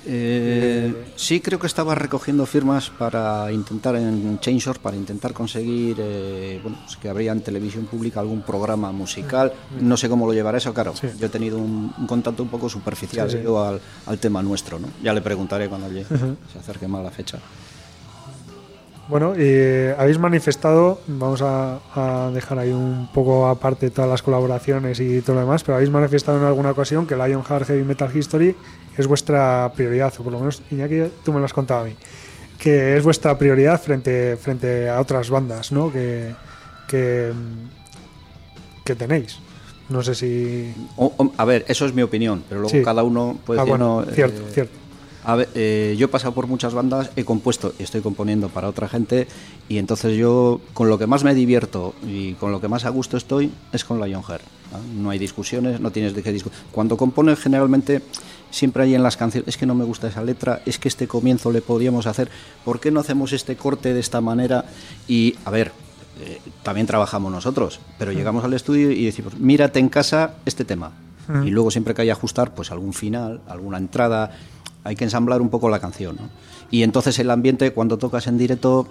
[0.07, 6.59] Eh, sí, creo que estaba recogiendo firmas para intentar en Change.org, para intentar conseguir eh,
[6.63, 9.53] bueno, pues que habría en televisión pública algún programa musical.
[9.79, 10.95] No sé cómo lo llevará eso, claro.
[10.99, 11.09] Sí.
[11.19, 13.43] Yo he tenido un, un contacto un poco superficial Sí, sí.
[13.45, 14.89] yo al, al tema nuestro, ¿no?
[15.03, 17.39] Ya le preguntaré cuando llegue, se acerque más la fecha.
[19.11, 25.01] Bueno, y habéis manifestado, vamos a, a dejar ahí un poco aparte todas las colaboraciones
[25.01, 28.55] y todo lo demás, pero habéis manifestado en alguna ocasión que Lionheart Heavy Metal History
[28.97, 31.97] es vuestra prioridad, o por lo menos, Iñaki, tú me lo has contado a mí,
[32.59, 35.91] que es vuestra prioridad frente, frente a otras bandas, ¿no?
[35.93, 36.33] Que,
[36.87, 37.33] que,
[38.85, 39.39] que tenéis.
[39.89, 40.73] No sé si...
[40.97, 42.83] O- o- a ver, eso es mi opinión, pero luego Sí.
[42.85, 44.79] cada uno puede ah, decir, bueno, no, cierto, eh, cierto.
[45.25, 48.69] A ver, eh, yo he pasado por muchas bandas, he compuesto y estoy componiendo para
[48.69, 49.29] otra gente
[49.69, 52.89] y entonces yo con lo que más me divierto y con lo que más a
[52.89, 54.43] gusto estoy es con Lionheart.
[54.73, 55.03] ¿no?
[55.03, 56.59] No hay discusiones, no tienes de qué discutir.
[56.73, 58.03] Cuando compones generalmente
[58.51, 61.07] siempre hay en las canciones, es que no me gusta esa letra, es que este
[61.07, 62.31] comienzo le podríamos hacer,
[62.65, 64.65] ¿por qué no hacemos este corte de esta manera?
[65.07, 65.73] Y a ver,
[66.21, 70.93] eh, también trabajamos nosotros, pero llegamos al estudio y decimos, mírate en casa este tema.
[71.45, 74.33] Y luego siempre que hay que ajustar, pues algún final, alguna entrada,
[74.85, 76.17] hay que ensamblar un poco la canción.
[76.17, 76.29] ¿no?
[76.71, 78.87] Y entonces el ambiente, cuando tocas en directo,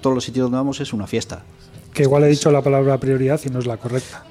[0.00, 1.42] todos los sitios donde vamos es una fiesta.
[1.92, 4.24] Que igual he dicho la palabra prioridad y no es la correcta.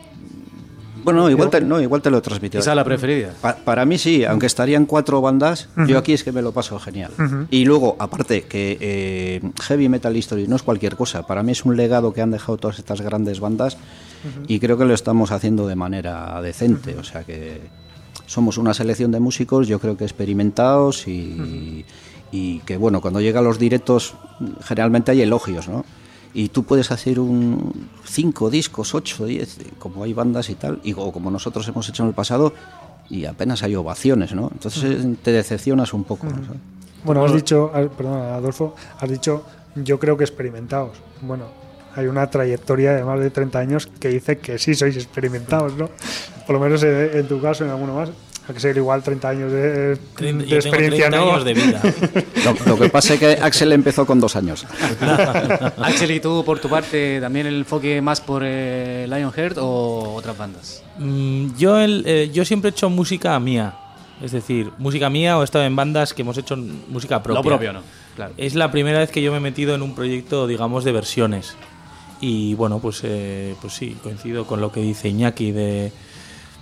[1.01, 2.61] Bueno, igual te, no, igual te lo he transmitido.
[2.61, 3.33] Quizá la preferida.
[3.41, 6.77] Pa- para mí sí, aunque estarían cuatro bandas, yo aquí es que me lo paso
[6.77, 7.11] genial.
[7.49, 11.63] Y luego, aparte, que eh, Heavy Metal History no es cualquier cosa, para mí es
[11.63, 13.77] un legado que han dejado todas estas grandes bandas
[14.47, 17.61] y creo que lo estamos haciendo de manera decente, o sea que
[18.29, 21.83] somos una selección de músicos, yo creo que experimentados y,
[22.31, 24.13] y que, bueno, cuando llega a los directos,
[24.61, 25.83] generalmente hay elogios, ¿no?
[26.31, 30.93] Y tú puedes hacer un cinco discos, ocho, diez, como hay bandas y tal, y
[30.93, 32.53] o como nosotros hemos hecho en el pasado,
[33.09, 34.51] y apenas hay ovaciones, ¿no?
[34.53, 36.45] Entonces eh, te decepcionas un poco, ¿no?
[36.45, 36.61] ¿Sabes?
[37.03, 40.97] Bueno, has dicho, perdón, Adolfo, has dicho, yo creo que experimentados.
[41.23, 41.45] Bueno,
[41.95, 45.89] hay una trayectoria de más de 30 años que dice que sí sois experimentados, ¿no?
[46.45, 48.09] Por lo menos en, en tu caso, en alguno más.
[48.47, 51.31] Hay que ser igual 30 años de, de yo tengo experiencia, 30 ¿no?
[51.33, 51.81] años de vida.
[52.65, 54.65] Lo, lo que pasa es que Axel empezó con dos años.
[55.77, 60.35] Axel, ¿y tú por tu parte también el enfoque más por eh, Lionheart o otras
[60.37, 60.83] bandas?
[60.97, 63.75] Mm, yo, el- eh, yo siempre he hecho música mía.
[64.21, 67.39] Es decir, música mía o he estado en bandas que hemos hecho música propia.
[67.41, 67.81] Lo propio, ¿no?
[68.15, 68.33] Claro.
[68.37, 71.55] Es la primera vez que yo me he metido en un proyecto, digamos, de versiones.
[72.21, 75.91] Y bueno, pues, eh, pues sí, coincido con lo que dice Iñaki de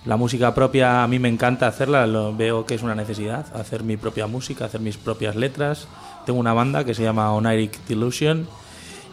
[0.04, 1.02] la música propia.
[1.02, 4.66] A mí me encanta hacerla, lo, veo que es una necesidad, hacer mi propia música,
[4.66, 5.88] hacer mis propias letras.
[6.26, 8.46] Tengo una banda que se llama Oniric Delusion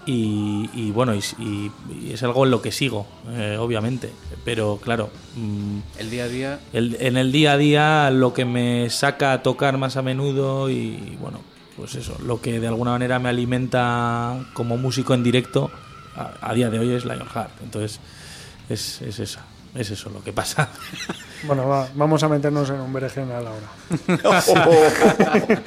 [0.05, 1.71] y, y bueno, y, y-
[2.09, 4.11] y es algo en lo que sigo, eh, obviamente.
[4.43, 6.59] Pero claro, mm, El día a día.
[6.73, 10.69] el- en el día a día lo que me saca a tocar más a menudo
[10.69, 11.39] y bueno,
[11.75, 15.71] pues eso, lo que de alguna manera me alimenta como músico en directo
[16.15, 17.51] a, a día de hoy es Lionheart.
[17.63, 17.99] Entonces
[18.69, 19.39] es, es eso,
[19.75, 20.69] es eso lo que pasa.
[21.45, 23.67] Bueno, va, vamos a meternos en un berenjenal ahora.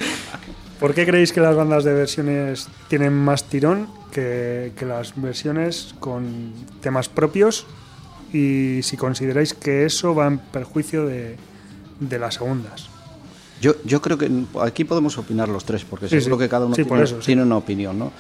[0.80, 5.94] ¿Por qué creéis que las bandas de versiones tienen más tirón que, que las versiones
[6.00, 7.66] con temas propios?
[8.32, 11.37] Y si consideráis que eso va en perjuicio de,
[12.00, 12.88] de las segundas.
[13.60, 16.44] Yo, yo creo que aquí podemos opinar los tres, porque Sí, seguro sí.
[16.44, 17.27] que cada uno Sí, tiene, eso, sí.
[17.27, 18.12] tiene una opinión, ¿no?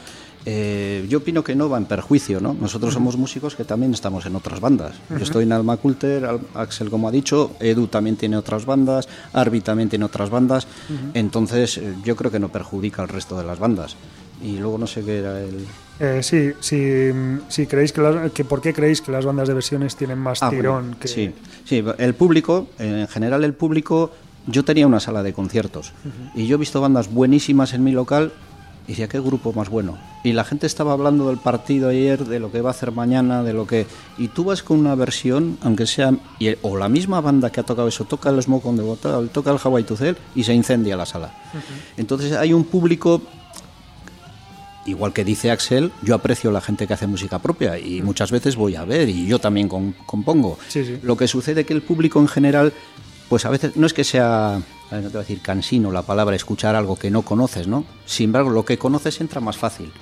[0.46, 2.54] Eh, yo opino que no va en perjuicio, ¿no?
[2.58, 4.94] Nosotros somos músicos que también estamos en otras bandas.
[5.10, 9.60] Yo estoy en Alma Culter, Axel, como ha dicho, Edu también tiene otras bandas, Arby
[9.60, 10.66] también tiene otras bandas.
[11.14, 13.96] Entonces, eh, yo creo que no perjudica al resto de las bandas.
[14.42, 15.66] Y luego no sé qué era el.
[16.00, 17.10] Eh, sí, sí,
[17.48, 20.42] si creéis que, las- que ¿por qué creéis que las bandas de versiones tienen más
[20.44, 21.32] Ah, tirón bueno, que Sí,
[21.64, 24.12] sí, el público, en general el público,
[24.46, 25.92] yo tenía una sala de conciertos
[26.36, 28.32] y yo he visto bandas buenísimas en mi local
[28.88, 29.96] y decía, qué grupo más bueno.
[30.24, 33.42] Y la gente estaba hablando del partido ayer, de lo que va a hacer mañana,
[33.44, 33.86] de lo que...
[34.16, 36.12] Y tú vas con una versión, aunque sea...
[36.40, 39.28] y- o la misma banda que ha tocado eso, toca el Smoke on the Water,
[39.28, 41.32] toca el Hawaii to Cell y se incendia la sala.
[41.98, 43.20] Entonces hay un público
[44.86, 48.56] igual que dice Axel, yo aprecio la gente que hace música propia y muchas veces
[48.56, 50.58] voy a ver y yo también compongo.
[50.68, 50.98] Sí, sí.
[51.02, 52.72] Lo que sucede que el público en general,
[53.28, 56.34] pues a veces no es que sea, no te voy a decir cansino la palabra
[56.34, 57.84] escuchar algo que no conoces, ¿no?
[58.06, 59.92] Sin embargo, lo que conoces entra más fácil.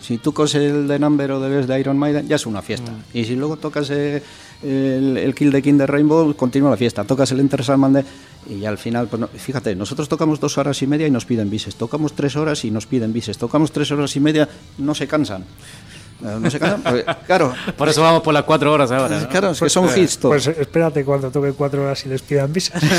[0.00, 2.92] Si tú tocas el de Number o de de Iron Maiden, ya es una fiesta.
[3.14, 4.22] Y si luego tocas eh,
[4.62, 7.04] el, el Kill the King de Rainbow, continúa la fiesta.
[7.04, 8.04] Tocas el Enter Sandman de...
[8.50, 11.24] Y ya al final, pues no- fíjate, nosotros tocamos dos horas y media y nos
[11.24, 11.76] piden bises.
[11.76, 13.38] Tocamos tres horas y nos piden bises.
[13.38, 15.44] Tocamos tres horas y media, no se cansan.
[16.24, 19.20] Eh, No se cansan, porque, claro, Por eso vamos por las cuatro horas ahora.
[19.20, 19.28] ¿no?
[19.28, 20.44] claro, es que son hits todos.
[20.46, 22.82] Pues espérate cuando toque cuatro horas y les pidan visas.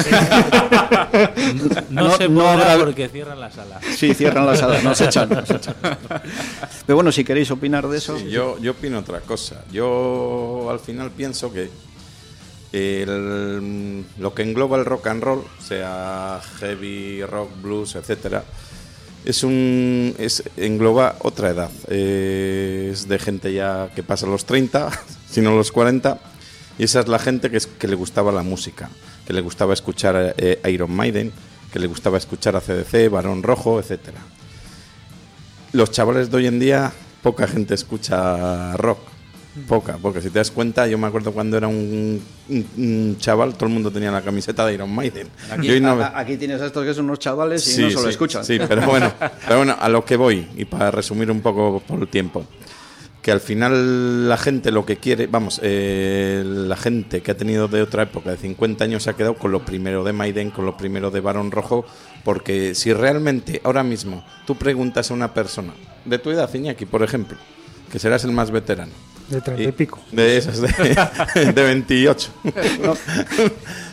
[1.90, 3.80] No, No- se no habrá- porque cierran la sala.
[3.96, 5.76] Sí, cierran las salas, nos echan, nos echan.
[6.86, 8.18] Pero bueno, si queréis opinar de eso.
[8.18, 9.64] Sí, yo, yo opino otra cosa.
[9.72, 11.70] Yo al final pienso que
[12.72, 18.44] el- lo que engloba el rock and roll, sea heavy, rock, blues, etcétera,
[19.26, 21.72] es un es, engloba otra edad.
[21.88, 24.90] Eh, es de gente ya que pasa los 30,
[25.30, 26.20] si no los 40,
[26.78, 28.90] y esa es la gente que, es- que le gustaba la música,
[29.26, 31.32] que le gustaba escuchar eh, Iron Maiden,
[31.72, 34.20] que le gustaba escuchar a CDC, Barón Rojo, etcétera
[35.72, 36.94] los chavales de hoy en día,
[37.24, 39.00] poca gente escucha rock.
[39.68, 43.54] Poca, porque si te das cuenta, yo me acuerdo cuando era un, un- un chaval,
[43.54, 45.28] todo el mundo tenía la camiseta de Iron Maiden.
[45.52, 48.10] Aquí, no- aquí tienes a estos que son unos chavales y no se lo sí,
[48.10, 48.44] escuchan.
[48.44, 49.12] Sí, pero bueno,
[49.46, 52.46] pero bueno, a lo que voy, y para resumir un poco por el tiempo,
[53.22, 57.68] que al final la gente lo que quiere, vamos, eh, la gente que ha tenido
[57.68, 60.66] de otra época, de 50 años, se ha quedado con lo primero de Maiden, con
[60.66, 61.86] lo primero de Barón Rojo,
[62.26, 65.74] porque si realmente ahora mismo tú preguntas a una persona
[66.06, 67.38] de tu edad, Iñaki, por ejemplo,
[67.92, 68.92] que serás el más veterano,
[69.34, 70.00] De treinta y pico.
[70.12, 70.68] de esas de,
[71.54, 72.32] de 28.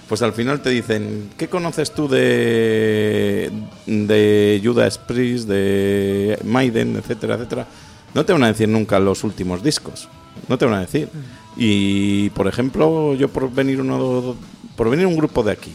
[0.09, 3.51] Pues al final te dicen, ¿qué conoces tú de,
[3.87, 7.67] de Judas Priest, de Maiden, etcétera, etcétera?
[8.13, 10.09] No te van a decir nunca los últimos discos.
[10.49, 11.09] No te van a decir.
[11.57, 14.35] Y, por ejemplo, yo por venir uno
[14.77, 15.73] por venir un grupo de aquí,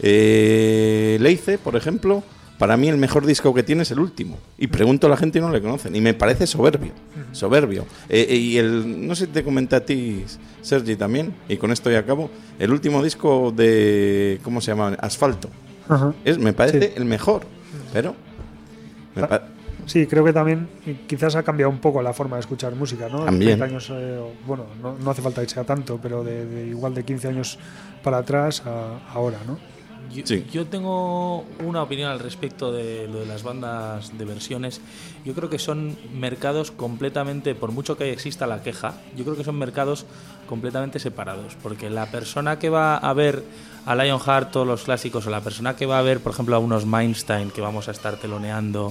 [0.00, 2.22] eh, Leice, por ejemplo,
[2.58, 4.36] para mí el mejor disco que tiene es el último.
[4.58, 5.94] Y pregunto a la gente y no le conocen.
[5.94, 6.92] Y me parece soberbio.
[7.32, 7.82] Soberbio.
[8.08, 10.24] Eh, eh, y el, no sé si te comenté a ti,
[10.62, 14.96] Sergi, también, y con esto ya acabo, el último disco de, ¿cómo se llama?
[15.00, 15.48] Asfalto.
[15.88, 16.12] Ajá.
[16.24, 16.92] Es, me parece Sí.
[16.96, 17.42] el mejor.
[17.92, 18.14] Pero...
[19.14, 19.42] me pa-
[19.86, 20.68] Sí, creo que también
[21.06, 23.24] quizás ha cambiado un poco la forma de escuchar música, ¿no?
[23.24, 23.58] También.
[23.58, 26.92] 30 años, eh, bueno, no, no hace falta que sea tanto, pero de, de igual
[26.92, 27.58] de 15 años
[28.02, 29.58] para atrás a ahora, ¿no?
[30.12, 30.44] Yo, Sí.
[30.52, 34.80] yo tengo una opinión al respecto de lo de las bandas de versiones.
[35.24, 39.44] Yo creo que son mercados completamente, por mucho que exista la queja, yo creo que
[39.44, 40.06] son mercados
[40.48, 41.56] completamente separados.
[41.62, 43.44] Porque la persona que va a ver
[43.86, 46.58] a Lionheart todos los clásicos, o la persona que va a ver, por ejemplo, a
[46.58, 48.88] unos Mindstein que vamos a estar teloneando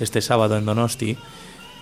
[0.00, 1.16] este sábado en Donosti,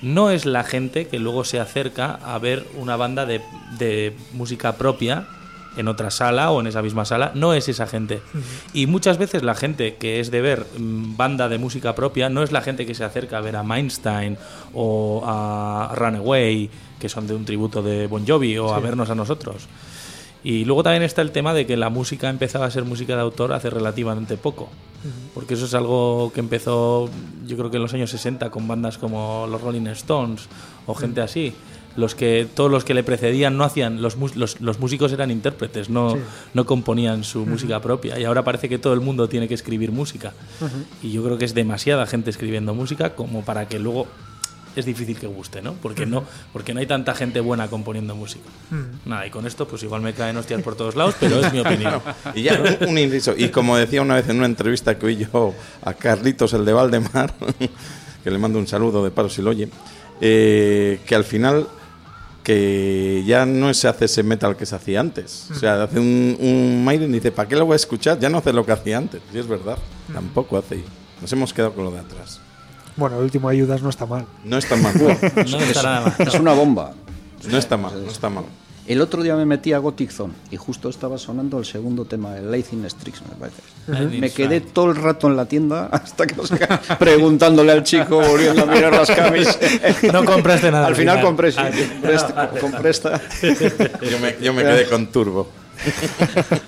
[0.02, 3.40] no es la gente que luego se acerca a ver una banda de,
[3.78, 5.26] de música propia
[5.76, 8.22] en otra sala o en esa misma sala, no es esa gente.
[8.72, 12.42] Y muchas veces la gente que es de ver mm, banda de música propia no
[12.42, 14.36] es la gente que se acerca a ver a Mindstein
[14.74, 19.14] o a Runaway, que son de un tributo de Bon Jovi, o a vernos a
[19.14, 19.68] nosotros.
[20.46, 23.22] Y luego también está el tema de que la música empezaba a ser música de
[23.22, 24.68] autor hace relativamente poco.
[25.34, 27.10] Porque eso es algo que empezó,
[27.46, 30.48] yo creo que en los años 60 con bandas como los Rolling Stones
[30.86, 31.52] o gente así.
[31.96, 35.88] Los que todos los que le precedían no hacían los, los, los músicos eran intérpretes,
[35.88, 36.16] no,
[36.54, 39.92] no componían su música propia y ahora parece que todo el mundo tiene que escribir
[39.92, 40.32] música.
[41.02, 44.06] Y yo creo que es demasiada gente escribiendo música como para que luego
[44.76, 45.72] es difícil que guste, ¿no?
[45.72, 48.44] Porque no, porque no hay tanta gente buena componiendo música.
[49.06, 51.60] Nada, y con esto pues igual me caen hostias por todos lados, pero es mi
[51.60, 52.00] opinión.
[52.34, 53.34] Y ya, un, inciso.
[53.36, 56.72] Y como decía una vez en una entrevista que oí yo a Carlitos, el de
[56.72, 57.32] Valdemar,
[58.24, 59.68] que le mando un saludo de paso si lo oye,
[60.20, 61.66] eh, que al final
[62.46, 65.48] que ya no se hace ese metal que se hacía antes.
[65.50, 68.20] O sea, hace un, un Maiden y dice, ¿para qué lo voy a escuchar?
[68.20, 69.20] Ya no hace lo que hacía antes.
[69.34, 69.76] Y es verdad,
[70.12, 70.84] tampoco hace.
[71.20, 72.38] Nos hemos quedado con lo de atrás.
[72.94, 74.26] Bueno, el último ayudas no está mal.
[74.44, 74.94] No está mal.
[75.50, 76.14] No está nada mal.
[76.28, 76.94] Es una bomba.
[77.50, 78.44] No está mal, no está mal.
[78.86, 82.36] El otro día me metí a Gothic Zone y justo estaba sonando el segundo tema,
[82.38, 83.62] el Lightning Strix, me parece.
[84.20, 86.50] Me quedé todo el rato en la tienda hasta que nos
[86.98, 89.58] preguntándole al chico, volviendo a mirar las camis.
[90.12, 91.24] No compraste nada Al al final final.
[91.26, 93.20] compré, sí, Ah, compré esta- compré esta.
[93.42, 95.48] Yo me, yo me quedé con turbo.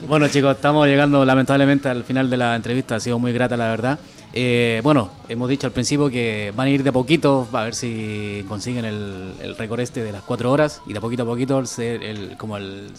[0.06, 2.96] Bueno, chicos, estamos llegando lamentablemente al final de la entrevista.
[2.96, 3.98] Ha sido muy grata, la verdad.
[4.32, 8.44] Eh, bueno, hemos dicho al principio que van a ir de poquito, a ver si
[8.48, 10.82] consiguen el, el récord este de las cuatro horas.
[10.86, 12.90] Y de poquito a poquito, ser el, como el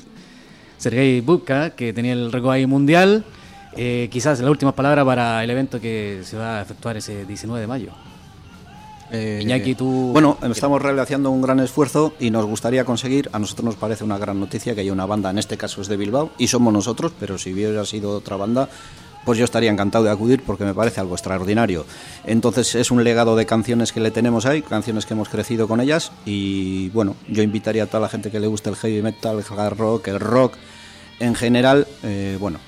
[0.78, 3.24] Sergei Bubka, que tenía el récord ahí mundial.
[3.76, 7.62] Eh, quizás la última palabra para el evento que se va a efectuar ese 19
[7.62, 7.92] de mayo.
[9.12, 10.12] Eh, Iñaki, tú...
[10.14, 14.18] Bueno, estamos realizando un gran esfuerzo y nos gustaría conseguir, a nosotros nos parece una
[14.18, 17.12] gran noticia que haya una banda, en este caso es de Bilbao, y somos nosotros,
[17.20, 18.70] pero si hubiera sido otra banda,
[19.26, 21.86] pues yo estaría encantado de acudir porque me parece algo extraordinario.
[22.26, 25.82] Entonces es un legado de canciones que le tenemos ahí, canciones que hemos crecido con
[25.82, 29.38] ellas, y bueno, yo invitaría a toda la gente que le guste el heavy metal,
[29.40, 30.54] el hard rock, el rock
[31.20, 32.60] en general, eh, bueno.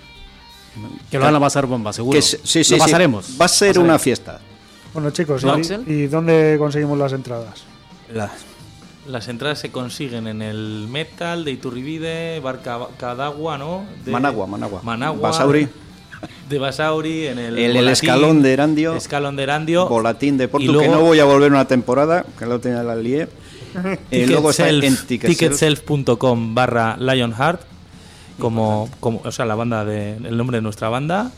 [1.09, 2.15] Que lo van a pasar bomba, seguro.
[2.15, 2.79] Que se- sí, sí, lo sí.
[2.79, 3.25] pasaremos.
[3.39, 3.83] Va a ser Pasaremos.
[3.89, 4.39] una fiesta.
[4.93, 7.63] Bueno, chicos, ¿No, ¿y- dónde conseguimos las entradas?
[9.07, 13.83] Las entradas se consiguen en el Metal de Iturribide, Bar Ca- Cadagua, ¿no?
[14.05, 14.81] De Managua, Managua.
[14.83, 15.29] Managua.
[15.31, 15.67] Basauri.
[16.49, 17.57] De Basauri, en el.
[17.57, 18.95] El- el escalón de Erandio.
[18.95, 19.87] Escalón de Erandio.
[19.87, 22.83] Volatín de Porto, Y luego- que no voy a volver una temporada, que lo tenía
[22.83, 23.27] la lié.
[24.11, 25.79] y luego está en Ticketself- Ticketself.
[25.81, 27.61] ticketself.com barra Lionheart
[28.37, 31.31] como, como o sea la banda de el nombre de nuestra banda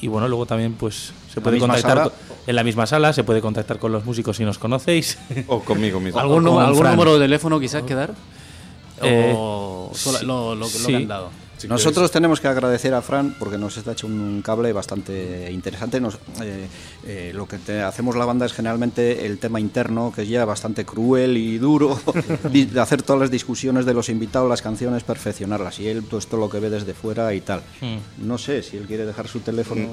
[0.00, 2.12] y bueno luego también pues se la puede contactar sala.
[2.46, 5.18] en la misma sala se puede contactar con los músicos si nos conocéis
[5.48, 6.18] O conmigo mismo.
[6.18, 8.14] ¿Algún, con algún número de teléfono quizás que dar?
[9.02, 10.24] Eh, ¿O solo sí.
[10.24, 10.86] lo, lo- lo Sí.
[10.86, 11.28] que han dado?
[11.58, 16.00] Si Nosotros tenemos que agradecer a Fran porque nos está hecho un cable bastante interesante.
[16.00, 16.66] Nos, eh,
[17.06, 20.44] eh, lo que te- hacemos la banda es generalmente el tema interno, que es ya
[20.44, 21.98] bastante cruel y duro,
[22.52, 25.78] de hacer todas las discusiones de los invitados, las canciones, perfeccionarlas.
[25.80, 27.60] Y él, todo esto lo que ve desde fuera y tal.
[27.80, 28.26] Mm.
[28.26, 29.88] No sé si él quiere dejar su teléfono.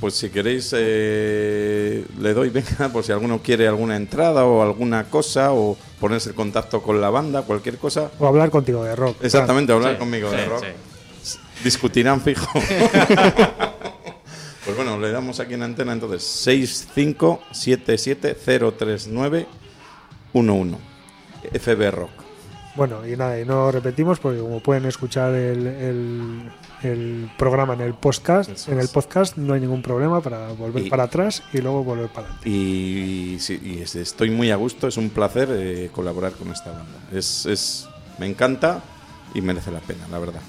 [0.00, 5.04] Pues si queréis, eh, le doy, venga, por si alguno quiere alguna entrada o alguna
[5.04, 8.10] cosa, o ponerse en contacto con la banda, cualquier cosa.
[8.18, 9.16] O hablar contigo de rock.
[9.22, 10.64] Exactamente, hablar Sí, conmigo de sí, rock.
[11.64, 12.46] Discutirán fijo.
[14.64, 16.22] pues bueno, le damos aquí en antena entonces
[20.32, 20.76] 657703911.
[21.52, 22.10] FB Rock.
[22.74, 26.50] Bueno, y nada, y no repetimos porque como pueden escuchar el, el-
[26.82, 30.90] el programa en el podcast, en el podcast no hay ningún problema para volver Y-
[30.90, 32.48] para atrás y luego volver para adelante.
[32.48, 36.70] Y, sí, y es- estoy muy a gusto, es un placer eh, colaborar con esta
[36.72, 36.98] banda.
[37.12, 37.86] Es, es,
[38.18, 38.82] me encanta
[39.34, 40.40] y merece la pena, la verdad.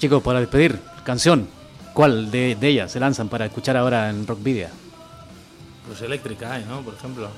[0.00, 1.46] Chicos, para despedir, canción.
[1.92, 4.68] ¿Cuál de, de ellas se lanzan para escuchar ahora en Rock Video?
[5.86, 7.28] pues eléctrica hay no por ejemplo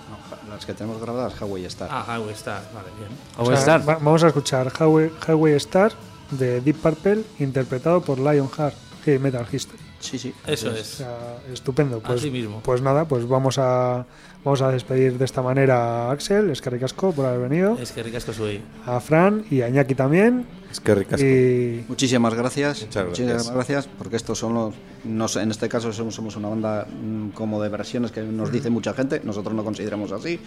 [0.50, 1.88] Las que tenemos grabadas, Hawaii está.
[1.90, 3.08] ah Highway Star vale bien
[3.38, 3.88] ¿O sea, Star?
[3.88, 5.92] va- vamos a escuchar Highway, Highway Star
[6.32, 8.74] de Deep Purple interpretado por Lionheart
[9.06, 9.78] Heavy Metal History.
[10.00, 10.34] Sí, sí.
[10.46, 12.00] eso es sea, estupendo.
[12.00, 12.60] Pues, Así mismo.
[12.62, 14.04] pues nada, pues vamos a
[14.44, 17.92] vamos a despedir de esta manera a Axel, es que ricasco por haber venido, es
[17.92, 20.46] que ricasco soy a Fran y a Iñaki también.
[20.70, 21.24] Es que ricasco.
[21.26, 22.82] Y Muchísimas gracias.
[22.82, 23.54] Muchas Muchísimas gracias.
[23.54, 24.74] gracias, porque estos son los.
[25.04, 28.50] no sé, en este caso somos, somos una banda mm, como de versiones que nos
[28.50, 29.20] dice mucha gente.
[29.22, 30.40] Nosotros no consideramos así.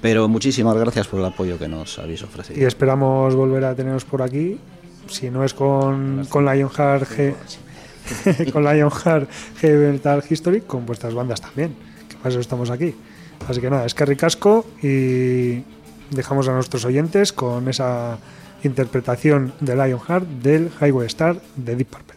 [0.00, 2.60] Pero muchísimas gracias por el apoyo que nos habéis ofrecido.
[2.60, 4.58] y esperamos volver a teneros por aquí.
[5.08, 7.34] Si no es con, con Lionheart G-
[8.52, 9.28] con Lionheart
[9.58, 11.74] Heavy Metal History, con vuestras bandas también.
[12.08, 12.94] Que para eso estamos aquí.
[13.48, 15.62] Así que nada, es que ricasco y
[16.10, 18.18] dejamos a nuestros oyentes con esa
[18.62, 22.16] interpretación de Lionheart del Highway Star de Deep Purple.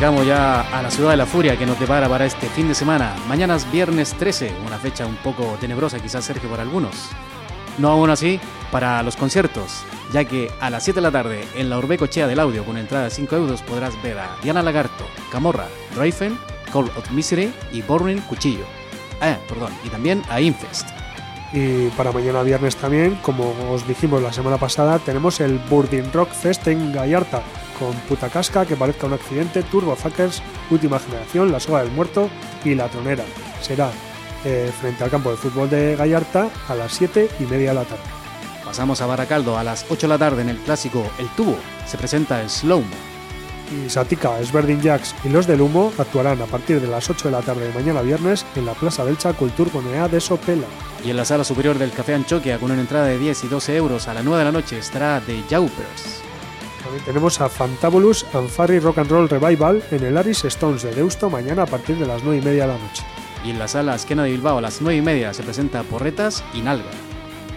[0.00, 2.74] Llegamos ya a la ciudad de la furia que nos depara para este fin de
[2.74, 3.14] semana.
[3.28, 7.10] Mañana es viernes 13, una fecha un poco tenebrosa quizás Sergio para algunos.
[7.76, 8.40] No aún así
[8.72, 12.40] para los conciertos, ya que a las 7 de la tarde en la Urbecochea del
[12.40, 16.38] Audio con entrada de 5 euros podrás ver a Diana Lagarto, Camorra, Raven,
[16.72, 18.64] Call of Misery y Burning Cuchillo.
[19.20, 20.88] Ah, perdón, y también a Infest.
[21.52, 26.30] Y para mañana viernes también, como os dijimos la semana pasada, tenemos el Burdin Rock
[26.30, 27.42] Fest en Gallarta,
[27.80, 32.28] con Puta Casca, que parezca un accidente, Turbo Fuckers, Última Generación, La Soga del Muerto
[32.64, 33.24] y La Tronera.
[33.60, 33.90] Será
[34.44, 37.84] eh, frente al campo de fútbol de Gallarta a las 7 y media de la
[37.84, 38.04] tarde.
[38.64, 41.56] Pasamos a Baracaldo a las 8 de la tarde en el clásico El Tubo.
[41.86, 42.84] Se presenta el Slow.
[43.72, 47.32] Y Satica, Sverdin Jacks y Los del Humo actuarán a partir de las 8 de
[47.32, 50.66] la tarde de mañana viernes en la Plaza Belcha Culturgonea de Sopela.
[51.04, 53.76] Y en la sala superior del Café Anchoquia, con una entrada de 10 y 12
[53.76, 56.29] euros a las 9 de la noche, estará The Jaupers.
[56.82, 60.94] También tenemos a Fantabulous and Farry Rock and Roll Revival en el Aris Stones de
[60.94, 63.02] Deusto mañana a partir de las 9 y media de la noche.
[63.44, 66.42] Y en la sala Esquena de Bilbao a las 9 y media se presenta Porretas
[66.54, 66.90] y Nalga.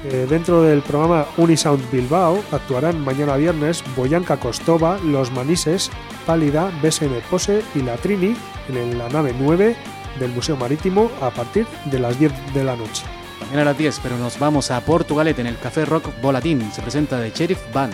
[0.05, 5.89] Eh, dentro del programa Unisound Bilbao actuarán mañana viernes Boyanka Kostova, Los Manises,
[6.26, 8.36] Pálida, BSN Pose y La Trini
[8.67, 9.76] en la nave 9
[10.19, 13.03] del Museo Marítimo a partir de las 10 de la noche.
[13.39, 16.71] También a las 10, pero nos vamos a Portugalete en el Café Rock Volatín.
[16.74, 17.93] Se presenta The Sheriff Band.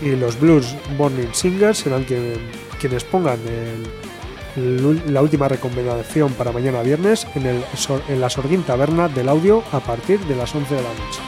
[0.00, 2.34] Y los Blues Morning Singers serán quien-
[2.80, 7.64] quienes pongan el- el- la última recomendación para mañana viernes en, el,
[8.08, 11.20] en la Sorguín Taberna del Audio a partir de las 11 de la noche.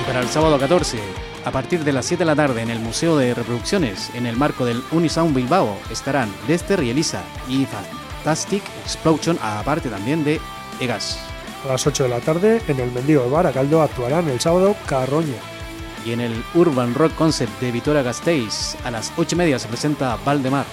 [0.00, 0.98] Y para el sábado 14,
[1.44, 4.36] a partir de las 7 de la tarde en el Museo de Reproducciones, en el
[4.36, 10.40] marco del Unisound Bilbao, estarán Dexter y Elisa y Fantastic Explosion, aparte también de
[10.80, 11.18] Egas.
[11.64, 15.36] A las 8 de la tarde en el Mendigo de Baracaldo actuarán el sábado Carroña.
[16.06, 19.68] Y en el Urban Rock Concept de Vitoria Gasteiz, a las 8 y media se
[19.68, 20.64] presenta Valdemar.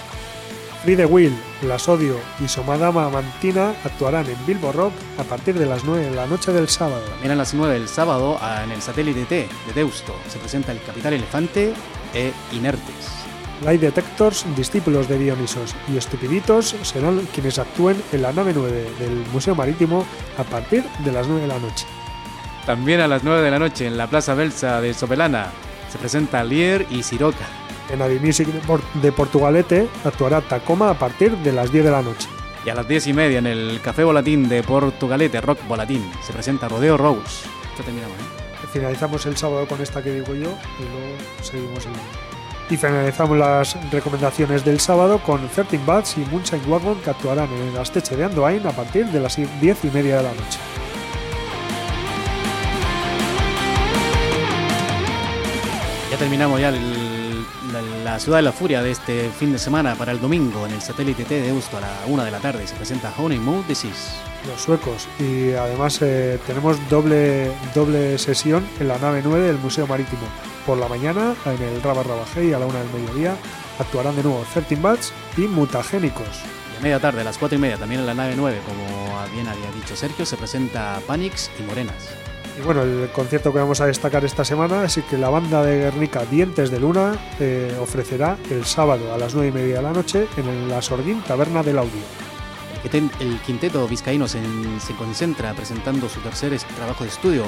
[0.82, 5.66] Free the Will, La Sodio y Somadama Mantina actuarán en Bilbo Rock a partir de
[5.66, 7.02] las 9 de la noche del sábado.
[7.02, 10.80] También a las 9 del sábado, en el satélite T de Deusto, se presenta el
[10.82, 11.74] Capital Elefante
[12.14, 13.17] e Inertes.
[13.64, 19.24] Light Detectors, discípulos de Dionisos y Estupiditos serán quienes actúen en la nave 9 del
[19.32, 20.06] Museo Marítimo
[20.38, 21.84] a partir de las 9 de la noche.
[22.66, 25.48] También a las 9 de la noche, en la Plaza Belsa de Sopelana,
[25.90, 27.46] se presenta Lier y Siroca.
[27.90, 31.90] En Adi Music de Por- de Portugalete actuará Tacoma a partir de las 10 de
[31.90, 32.28] la noche.
[32.64, 36.32] Y a las 10 y media, en el Café Volatín de Portugalete, Rock Volatín, se
[36.32, 37.46] presenta Rodeo Rose.
[37.78, 38.66] Ya terminamos, ¿eh?
[38.72, 41.92] Finalizamos el sábado con esta que digo yo y luego seguimos el
[42.70, 47.68] Y finalizamos las recomendaciones del sábado con 13 Bats y Moonshine Wagon que actuarán en
[47.68, 50.58] el Asteche de Andoain a partir de las 10 y media de la noche.
[56.10, 57.42] Ya terminamos ya el-
[57.72, 60.72] la, la Ciudad de la Furia de este fin de semana para el domingo en
[60.72, 62.66] el satélite T de Eusto a la 1 de la tarde.
[62.66, 64.12] Se presenta Honeymoon Disease.
[64.46, 69.86] los suecos y además eh, tenemos doble doble sesión en la nave 9 del Museo
[69.86, 70.22] Marítimo.
[70.68, 73.34] Por la mañana en el Raba Rabajé y a la una del mediodía
[73.78, 76.42] actuarán de nuevo 13 Bats y Mutagénicos.
[76.74, 79.32] Y a media tarde, a las 4 y media, también en la nave 9, como
[79.32, 82.10] bien había dicho Sergio, se presenta Panix y Morenas.
[82.58, 85.78] Y bueno, el concierto que vamos a destacar esta semana es que la banda de
[85.78, 89.92] Guernica Dientes de Luna eh, ofrecerá el sábado a las 9 y media de la
[89.94, 92.02] noche en la Sordín Taberna del Audio.
[92.92, 94.42] El quinteto vizcaíno se,
[94.80, 97.44] se concentra presentando su tercer trabajo de estudio,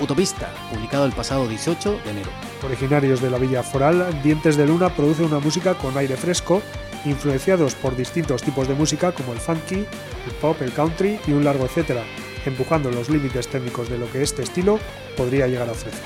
[0.00, 2.30] Utopista, publicado el pasado 18 de enero.
[2.64, 6.60] Originarios de la Villa Foral, Dientes de Luna produce una música con aire fresco,
[7.04, 11.44] influenciados por distintos tipos de música como el funky, el pop, el country y un
[11.44, 12.02] largo etcétera,
[12.44, 14.78] empujando los límites técnicos de lo que este estilo
[15.16, 16.00] podría llegar a ofrecer.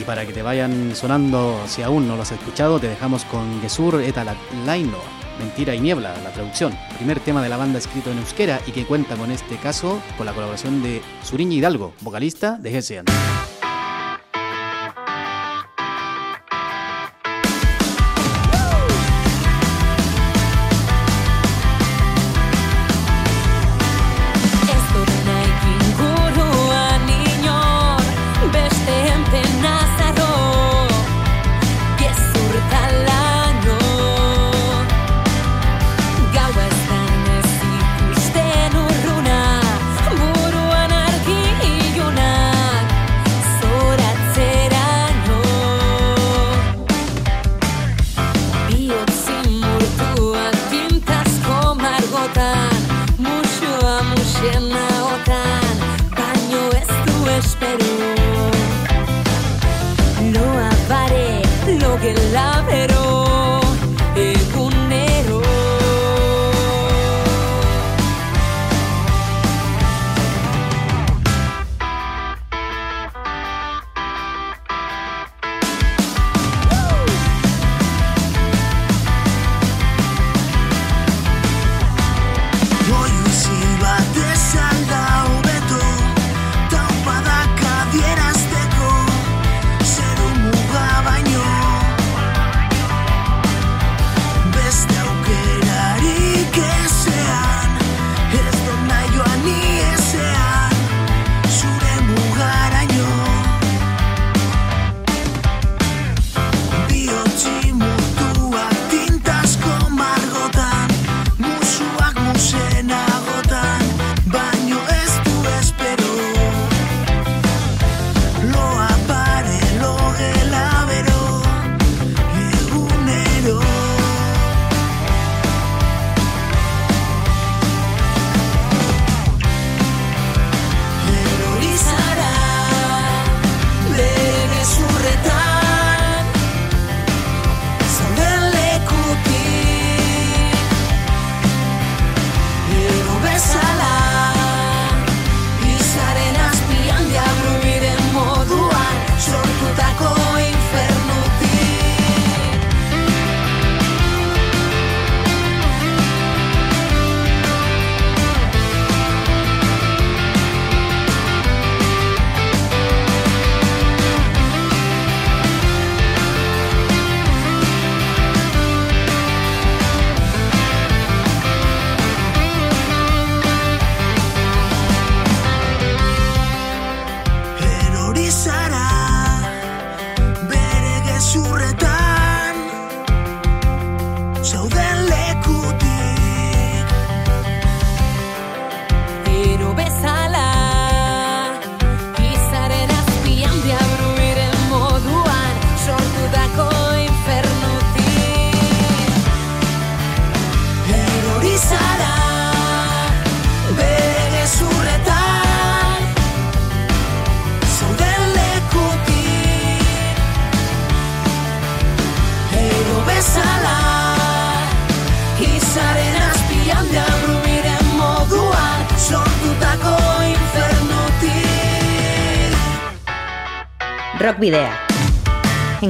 [0.00, 3.60] Y para que te vayan sonando, si aún no lo has escuchado, te dejamos con
[3.60, 4.36] Gesur eta la
[4.66, 4.98] Laino,
[5.38, 6.76] Mentira y Niebla, la traducción.
[6.96, 10.26] Primer tema de la banda escrito en euskera y que cuenta con este caso con
[10.26, 13.04] la colaboración de Suriña Hidalgo, vocalista de Hessian.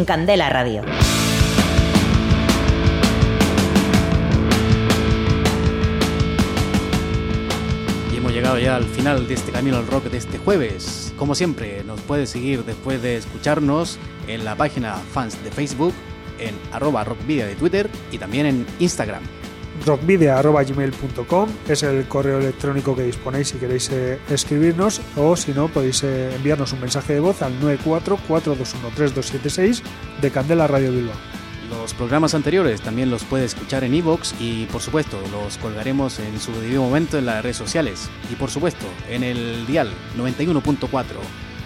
[0.04, 0.82] Candela Radio.
[8.12, 11.12] Y hemos llegado ya al final de este camino al rock de este jueves.
[11.16, 15.94] Como siempre, nos puedes seguir después de escucharnos en la página fans de Facebook,
[16.38, 19.22] en arroba rockvidia de Twitter y también en Instagram.
[19.84, 26.02] rockvidia.gmail.com es el correo electrónico que disponéis si queréis eh, escribirnos o si no podéis
[26.04, 29.82] eh, enviarnos un mensaje de voz al 944213276
[30.20, 31.16] de Candela Radio Bilbao.
[31.70, 36.38] Los programas anteriores también los puedes escuchar en iVoox y por supuesto los colgaremos en
[36.38, 41.04] su debido momento en las redes sociales y por supuesto en el dial 91.4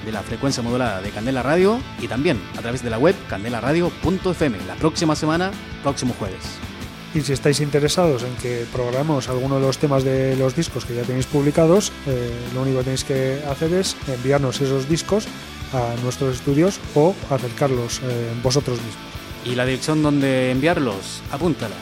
[0.04, 4.58] de la frecuencia modulada de Candela Radio y también a través de la web candelaradio.fm
[4.66, 5.50] la próxima semana,
[5.82, 6.67] próximo jueves.
[7.14, 10.94] Y si estáis interesados en que programemos alguno de los temas de los discos que
[10.94, 15.26] ya tenéis publicados, eh, lo único que tenéis que hacer es enviarnos esos discos
[15.72, 19.04] a nuestros estudios o acercarlos eh, vosotros mismos.
[19.44, 21.76] Y la dirección donde enviarlos, apúntala.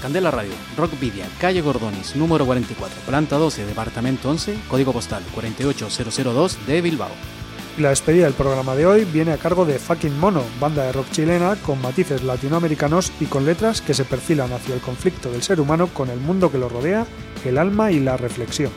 [0.00, 6.80] Candela Radio, Rockvidia, calle Gordonis, número 44, planta 12, departamento 11, código postal 48002 de
[6.82, 7.10] Bilbao.
[7.78, 11.10] La despedida del programa de hoy viene a cargo de Fucking Mono, banda de rock
[11.10, 15.60] chilena con matices latinoamericanos y con letras que se perfilan hacia el conflicto del ser
[15.60, 17.06] humano con el mundo que lo rodea,
[17.44, 18.72] el alma y la reflexión.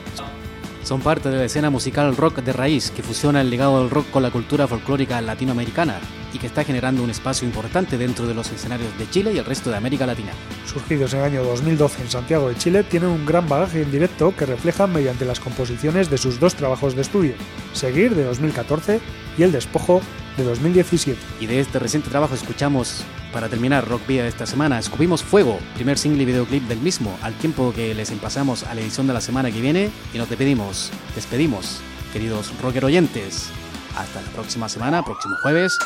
[0.89, 4.09] Son parte de la escena musical rock de raíz que fusiona el legado del rock
[4.09, 5.99] con la cultura folclórica latinoamericana
[6.33, 9.45] y que está generando un espacio importante dentro de los escenarios de Chile y el
[9.45, 10.31] resto de América Latina.
[10.65, 14.35] Surgidos en el año 2012 en Santiago de Chile, tienen un gran bagaje en directo
[14.35, 17.35] que reflejan mediante las composiciones de sus dos trabajos de estudio,
[17.73, 18.99] Seguir de 2014
[19.37, 20.01] y El Despojo
[20.37, 21.21] de 2017.
[21.39, 25.97] Y de este reciente trabajo escuchamos, para terminar Rock de esta semana, Escupimos Fuego, primer
[25.97, 29.21] single y videoclip del mismo, al tiempo que les empasamos a la edición de la
[29.21, 33.49] semana que viene y nos despedimos, despedimos, queridos rocker oyentes.
[33.95, 35.77] Hasta la próxima semana, próximo jueves.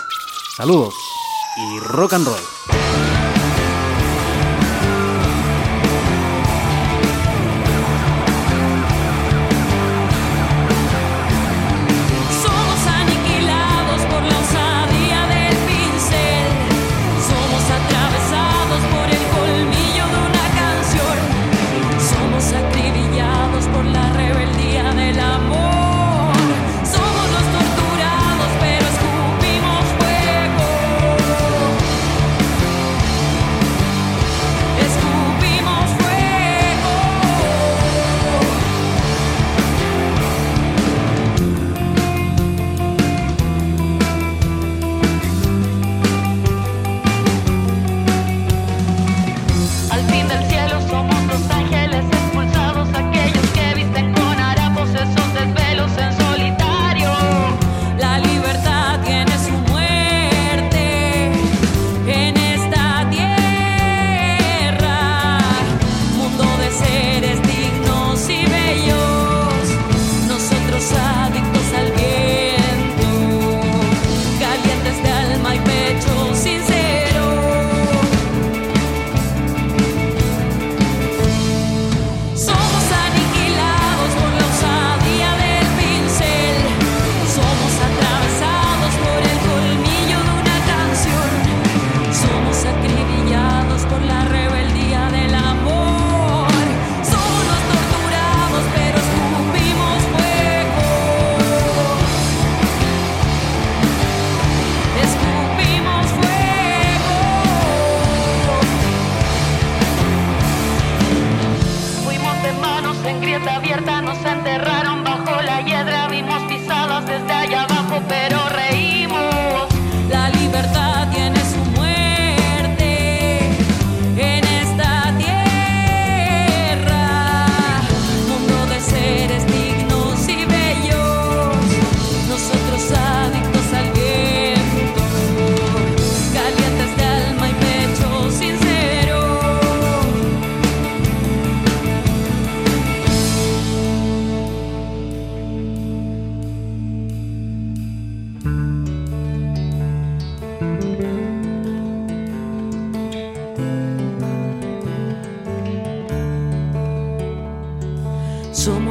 [0.57, 0.93] Saludos
[1.57, 3.42] y rock and roll.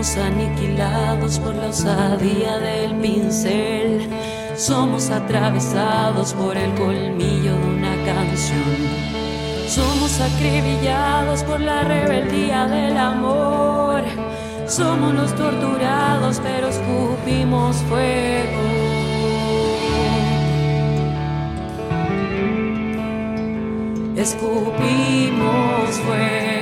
[0.02, 4.08] Somos aniquilados por la osadía del pincel.
[4.56, 8.64] Somos atravesados por el colmillo de una canción.
[9.68, 14.02] Somos acribillados por la rebeldía del amor.
[14.66, 18.60] Somos los torturados, pero escupimos fuego.
[24.16, 26.61] Escupimos fuego.